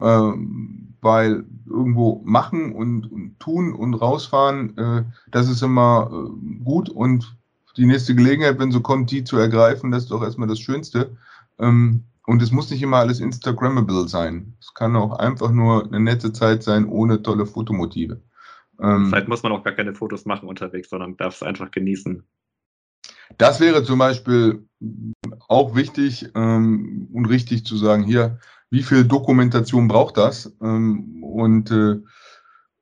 [0.00, 6.88] Ähm, weil irgendwo machen und, und, tun und rausfahren, äh, das ist immer äh, gut
[6.88, 7.36] und
[7.76, 11.16] die nächste Gelegenheit, wenn so kommt, die zu ergreifen, das ist doch erstmal das Schönste.
[11.58, 14.56] Ähm, und es muss nicht immer alles Instagrammable sein.
[14.60, 18.22] Es kann auch einfach nur eine nette Zeit sein, ohne tolle Fotomotive.
[18.80, 22.24] Ähm, Vielleicht muss man auch gar keine Fotos machen unterwegs, sondern darf es einfach genießen.
[23.38, 24.66] Das wäre zum Beispiel
[25.48, 28.38] auch wichtig ähm, und richtig zu sagen, hier,
[28.70, 30.56] wie viel Dokumentation braucht das?
[30.62, 31.96] Ähm, und äh,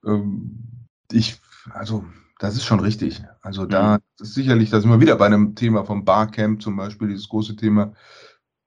[0.04, 2.04] ähm, ich, also
[2.38, 3.22] das ist schon richtig.
[3.42, 4.02] Also da mhm.
[4.20, 7.56] ist sicherlich, da sind wir wieder bei einem Thema vom Barcamp zum Beispiel, dieses große
[7.56, 7.94] Thema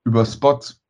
[0.03, 0.81] über Spots.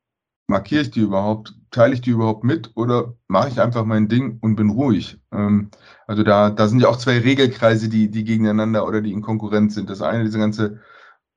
[0.48, 1.56] Markiere ich die überhaupt?
[1.72, 5.20] Teile ich die überhaupt mit oder mache ich einfach mein Ding und bin ruhig?
[5.32, 5.70] Ähm,
[6.08, 9.76] also da, da sind ja auch zwei Regelkreise, die, die gegeneinander oder die in Konkurrenz
[9.76, 9.90] sind.
[9.90, 10.80] Das eine, diese ganze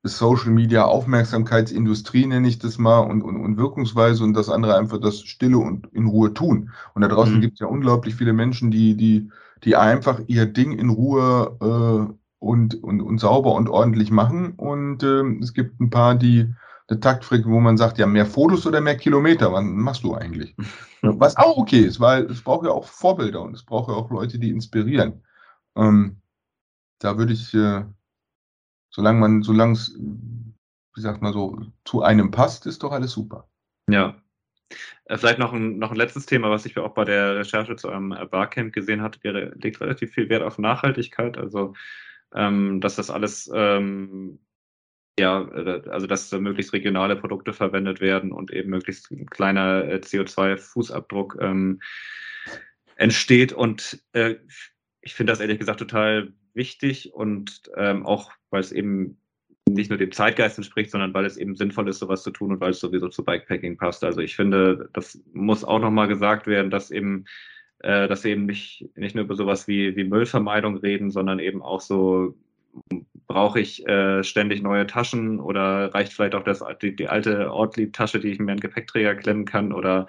[0.04, 5.00] Social Media Aufmerksamkeitsindustrie nenne ich das mal und, und, und Wirkungsweise und das andere einfach
[5.00, 6.70] das Stille und in Ruhe tun.
[6.94, 7.40] Und da draußen mhm.
[7.40, 9.30] gibt es ja unglaublich viele Menschen, die, die,
[9.64, 14.52] die einfach ihr Ding in Ruhe äh, und, und, und sauber und ordentlich machen.
[14.56, 16.52] Und äh, es gibt ein paar, die
[16.88, 20.54] eine Taktfrequenz, wo man sagt, ja, mehr Fotos oder mehr Kilometer, wann machst du eigentlich?
[21.02, 24.10] Was auch okay ist, weil es braucht ja auch Vorbilder und es braucht ja auch
[24.10, 25.22] Leute, die inspirieren.
[25.76, 26.20] Ähm,
[26.98, 27.84] da würde ich äh,
[28.94, 33.48] solange man, solange es, wie sagt man so, zu einem passt, ist doch alles super.
[33.88, 34.14] Ja.
[35.06, 37.88] Äh, vielleicht noch ein, noch ein letztes Thema, was ich auch bei der Recherche zu
[37.88, 39.18] eurem äh, Barcamp gesehen habe,
[39.56, 41.74] legt relativ viel Wert auf Nachhaltigkeit, also
[42.34, 44.38] ähm, dass das alles ähm,
[45.18, 51.80] ja, äh, also dass möglichst regionale Produkte verwendet werden und eben möglichst kleiner CO2-Fußabdruck ähm,
[52.96, 53.52] entsteht.
[53.52, 54.36] Und äh,
[55.00, 59.18] ich finde das ehrlich gesagt total wichtig und ähm, auch, weil es eben
[59.68, 62.60] nicht nur dem Zeitgeist entspricht, sondern weil es eben sinnvoll ist, sowas zu tun und
[62.60, 64.04] weil es sowieso zu Bikepacking passt.
[64.04, 67.24] Also ich finde, das muss auch nochmal gesagt werden, dass eben,
[67.78, 71.62] äh, dass wir eben nicht, nicht nur über sowas wie, wie Müllvermeidung reden, sondern eben
[71.62, 72.36] auch so,
[73.34, 78.20] brauche ich äh, ständig neue Taschen oder reicht vielleicht auch das, die, die alte Ortlieb-Tasche,
[78.20, 80.06] die ich mir in den Gepäckträger klemmen kann oder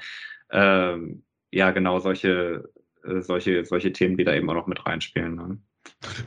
[0.51, 2.69] ähm, ja, genau solche,
[3.03, 5.35] äh, solche, solche Themen, die da eben auch noch mit reinspielen.
[5.35, 5.57] Ne?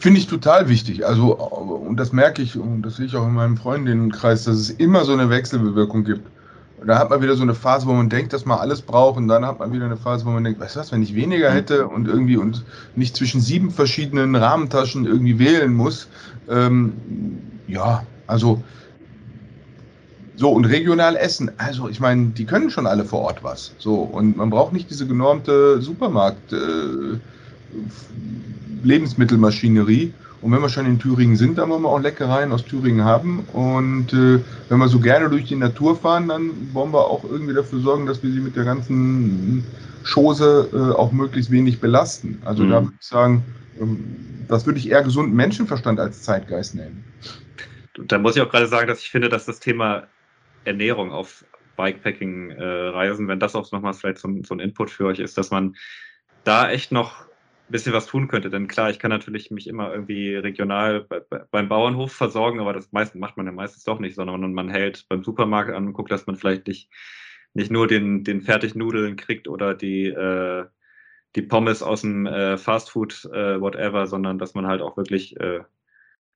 [0.01, 1.07] Finde ich total wichtig.
[1.07, 4.70] Also, und das merke ich, und das sehe ich auch in meinem Freundinnenkreis, dass es
[4.70, 6.28] immer so eine Wechselbewirkung gibt.
[6.86, 9.28] Da hat man wieder so eine Phase, wo man denkt, dass man alles braucht, und
[9.28, 11.50] dann hat man wieder eine Phase, wo man denkt, weißt du was, wenn ich weniger
[11.50, 12.64] hätte und irgendwie und
[12.94, 16.08] nicht zwischen sieben verschiedenen Rahmentaschen irgendwie wählen muss,
[16.48, 16.92] ähm,
[17.66, 18.62] ja, also
[20.36, 21.50] so, und regional essen.
[21.58, 23.72] Also, ich meine, die können schon alle vor Ort was.
[23.78, 26.52] So, und man braucht nicht diese genormte Supermarkt.
[26.52, 27.18] Äh,
[28.84, 30.12] Lebensmittelmaschinerie.
[30.41, 33.41] Und wenn wir schon in Thüringen sind, dann wollen wir auch Leckereien aus Thüringen haben.
[33.53, 37.55] Und äh, wenn wir so gerne durch die Natur fahren, dann wollen wir auch irgendwie
[37.55, 39.64] dafür sorgen, dass wir sie mit der ganzen
[40.05, 42.41] Chose äh, auch möglichst wenig belasten.
[42.45, 42.70] Also mhm.
[42.70, 43.45] da würde ich sagen,
[43.80, 44.14] ähm,
[44.47, 47.05] das würde ich eher gesunden Menschenverstand als Zeitgeist nennen.
[48.07, 50.07] Da muss ich auch gerade sagen, dass ich finde, dass das Thema
[50.64, 51.45] Ernährung auf
[51.76, 55.51] Bikepacking-Reisen, äh, wenn das auch nochmal vielleicht so, so ein Input für euch ist, dass
[55.51, 55.76] man
[56.45, 57.27] da echt noch
[57.70, 58.50] bisschen was tun könnte.
[58.50, 62.72] Denn klar, ich kann natürlich mich immer irgendwie regional bei, bei, beim Bauernhof versorgen, aber
[62.72, 65.92] das meist, macht man ja meistens doch nicht, sondern man hält beim Supermarkt an und
[65.92, 66.90] guckt, dass man vielleicht nicht,
[67.54, 70.66] nicht nur den, den Fertignudeln kriegt oder die, äh,
[71.36, 75.60] die Pommes aus dem äh, Fastfood, äh, whatever, sondern dass man halt auch wirklich, äh,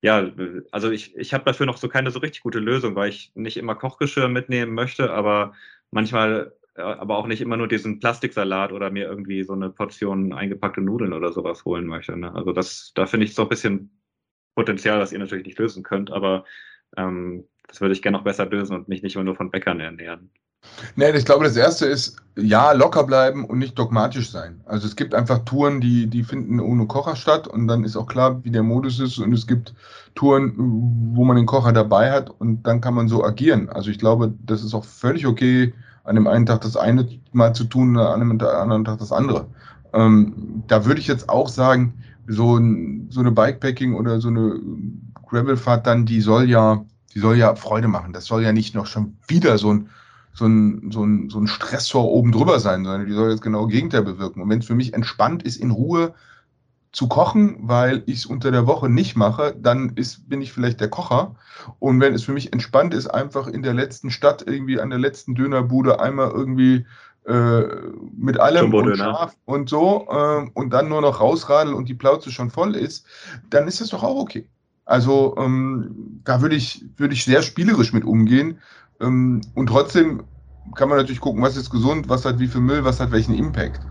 [0.03, 0.31] ja,
[0.73, 3.57] also ich, ich habe dafür noch so keine so richtig gute Lösung, weil ich nicht
[3.57, 5.55] immer Kochgeschirr mitnehmen möchte, aber
[5.91, 10.81] manchmal aber auch nicht immer nur diesen Plastiksalat oder mir irgendwie so eine Portion eingepackte
[10.81, 12.17] Nudeln oder sowas holen möchte.
[12.17, 12.35] Ne?
[12.35, 13.99] Also das, da finde ich so ein bisschen
[14.55, 16.45] Potenzial, das ihr natürlich nicht lösen könnt, aber
[16.97, 19.81] ähm, das würde ich gerne noch besser lösen und mich nicht immer nur von Bäckern
[19.81, 20.31] ernähren.
[20.95, 24.61] Nee, ich glaube, das erste ist, ja, locker bleiben und nicht dogmatisch sein.
[24.65, 28.07] Also es gibt einfach Touren, die, die finden ohne Kocher statt und dann ist auch
[28.07, 29.75] klar, wie der Modus ist und es gibt
[30.15, 30.55] Touren,
[31.15, 33.69] wo man den Kocher dabei hat und dann kann man so agieren.
[33.71, 35.75] Also ich glaube, das ist auch völlig okay,
[36.05, 39.47] an dem einen Tag das eine mal zu tun, an dem anderen Tag das andere.
[39.93, 41.95] Ähm, da würde ich jetzt auch sagen,
[42.27, 42.61] so,
[43.11, 44.61] so eine Bikepacking oder so eine
[45.29, 46.85] Gravelfahrt dann, die soll ja,
[47.15, 48.13] die soll ja Freude machen.
[48.13, 49.89] Das soll ja nicht noch schon wieder so ein,
[50.35, 53.67] so ein, so ein, so ein Stressor oben drüber sein, sondern die soll jetzt genau
[53.67, 54.43] Gegenteil bewirken.
[54.43, 56.15] Und wenn es für mich entspannt ist, in Ruhe
[56.93, 60.81] zu kochen, weil ich es unter der Woche nicht mache, dann ist, bin ich vielleicht
[60.81, 61.35] der Kocher.
[61.79, 64.99] Und wenn es für mich entspannt ist, einfach in der letzten Stadt irgendwie an der
[64.99, 66.87] letzten Dönerbude einmal irgendwie
[67.25, 67.63] äh,
[68.17, 72.31] mit allem und scharf und so äh, und dann nur noch rausradeln und die Plauze
[72.31, 73.07] schon voll ist,
[73.49, 74.49] dann ist das doch auch okay.
[74.85, 78.61] Also ähm, da würde ich, würde ich sehr spielerisch mit umgehen.
[79.01, 80.25] Ähm, und trotzdem
[80.75, 83.35] kann man natürlich gucken, was ist gesund, was hat wie viel Müll, was hat welchen
[83.35, 83.87] Impact.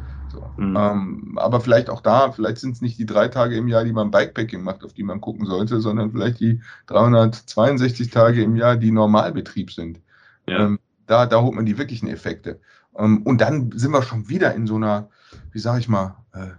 [0.57, 0.75] Mhm.
[0.77, 3.93] Ähm, aber vielleicht auch da, vielleicht sind es nicht die drei Tage im Jahr, die
[3.93, 8.77] man Bikepacking macht, auf die man gucken sollte, sondern vielleicht die 362 Tage im Jahr,
[8.77, 10.01] die Normalbetrieb sind.
[10.47, 10.65] Ja.
[10.65, 12.59] Ähm, Da, da holt man die wirklichen Effekte.
[12.95, 15.09] Ähm, und dann sind wir schon wieder in so einer,
[15.51, 16.51] wie sage ich mal, äh,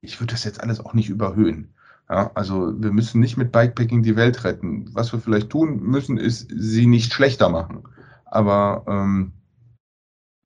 [0.00, 1.74] ich würde das jetzt alles auch nicht überhöhen.
[2.08, 4.90] Ja, also wir müssen nicht mit Bikepacking die Welt retten.
[4.94, 7.84] Was wir vielleicht tun müssen, ist sie nicht schlechter machen.
[8.24, 9.32] Aber ähm,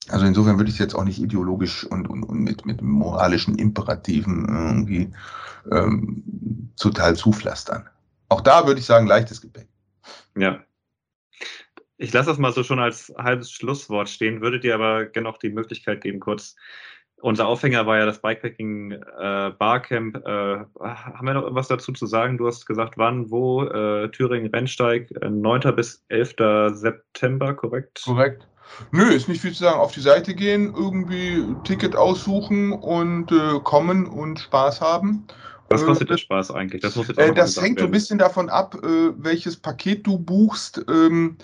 [0.08, 3.58] also insofern würde ich es jetzt auch nicht ideologisch und, und, und mit, mit moralischen
[3.58, 5.12] Imperativen irgendwie
[5.70, 7.88] ähm, total zupflastern.
[8.28, 9.68] Auch da würde ich sagen, leichtes Gepäck.
[10.36, 10.60] Ja.
[11.98, 15.38] Ich lasse das mal so schon als halbes Schlusswort stehen, würde dir aber gerne noch
[15.38, 16.56] die Möglichkeit geben, kurz
[17.22, 20.16] unser Aufhänger war ja das Bikepacking äh, Barcamp.
[20.16, 22.36] Äh, haben wir noch irgendwas dazu zu sagen?
[22.36, 23.64] Du hast gesagt, wann, wo?
[23.64, 25.62] Äh, Thüringen Rennsteig, 9.
[25.62, 26.34] Äh, bis 11.
[26.74, 28.02] September, korrekt?
[28.04, 28.46] Korrekt.
[28.90, 29.80] Nö, ist nicht viel zu sagen.
[29.80, 35.26] Auf die Seite gehen, irgendwie Ticket aussuchen und äh, kommen und Spaß haben.
[35.68, 36.82] Was äh, kostet der Spaß eigentlich?
[36.82, 37.04] Das, auch
[37.34, 40.84] das hängt so ein bisschen davon ab, welches Paket du buchst.
[40.88, 41.36] Ähm,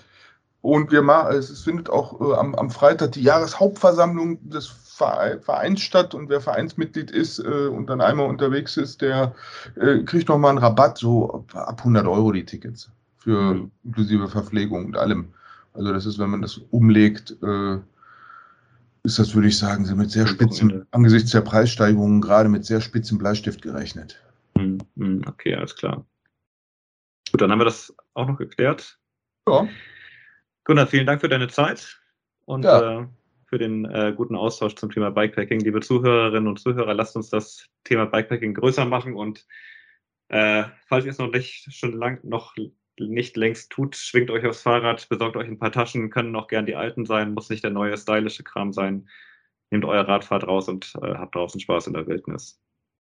[0.61, 6.29] und wir machen, es findet auch am, am Freitag die Jahreshauptversammlung des Vereins statt und
[6.29, 9.33] wer Vereinsmitglied ist äh, und dann einmal unterwegs ist, der
[9.75, 13.71] äh, kriegt nochmal einen Rabatt, so ab 100 Euro die Tickets für mhm.
[13.83, 15.33] inklusive Verpflegung und allem.
[15.73, 17.77] Also das ist, wenn man das umlegt, äh,
[19.03, 23.17] ist das, würde ich sagen, mit sehr spitzen, angesichts der Preissteigerungen, gerade mit sehr spitzem
[23.17, 24.21] Bleistift gerechnet.
[24.55, 24.79] Mhm.
[24.95, 25.21] mhm.
[25.27, 26.05] Okay, alles klar.
[27.31, 28.99] Gut, dann haben wir das auch noch geklärt.
[29.47, 29.67] Ja.
[30.63, 31.99] Gunnar, vielen Dank für deine Zeit
[32.45, 33.01] und ja.
[33.01, 33.07] äh,
[33.47, 35.59] für den äh, guten Austausch zum Thema Bikepacking.
[35.59, 39.45] Liebe Zuhörerinnen und Zuhörer, lasst uns das Thema Bikepacking größer machen und
[40.29, 42.55] äh, falls ihr es noch nicht schon lang noch
[42.99, 46.65] nicht längst tut, schwingt euch aufs Fahrrad, besorgt euch ein paar Taschen, können auch gern
[46.65, 49.07] die alten sein, muss nicht der neue stylische Kram sein.
[49.71, 52.59] Nehmt euer Radfahrt raus und äh, habt draußen Spaß in der Wildnis.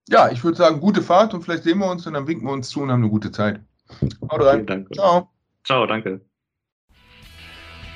[0.07, 2.53] Ja, ich würde sagen, gute Fahrt und vielleicht sehen wir uns und dann winken wir
[2.53, 3.59] uns zu und haben eine gute Zeit.
[4.31, 4.65] Haut rein.
[4.65, 4.93] Dank.
[4.93, 5.29] Ciao.
[5.63, 6.21] Ciao, danke.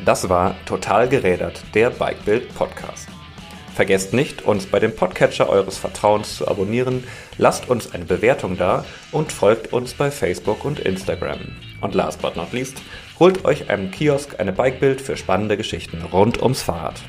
[0.06, 3.08] Das war Total gerädert, der Bikebild Podcast.
[3.76, 7.04] Vergesst nicht, uns bei dem Podcatcher eures Vertrauens zu abonnieren,
[7.40, 11.40] lasst uns eine Bewertung da und folgt uns bei Facebook und Instagram.
[11.82, 12.84] Und last but not least,
[13.20, 17.02] holt euch einen Kiosk eine Bikebild für spannende Geschichten rund ums Fahrrad.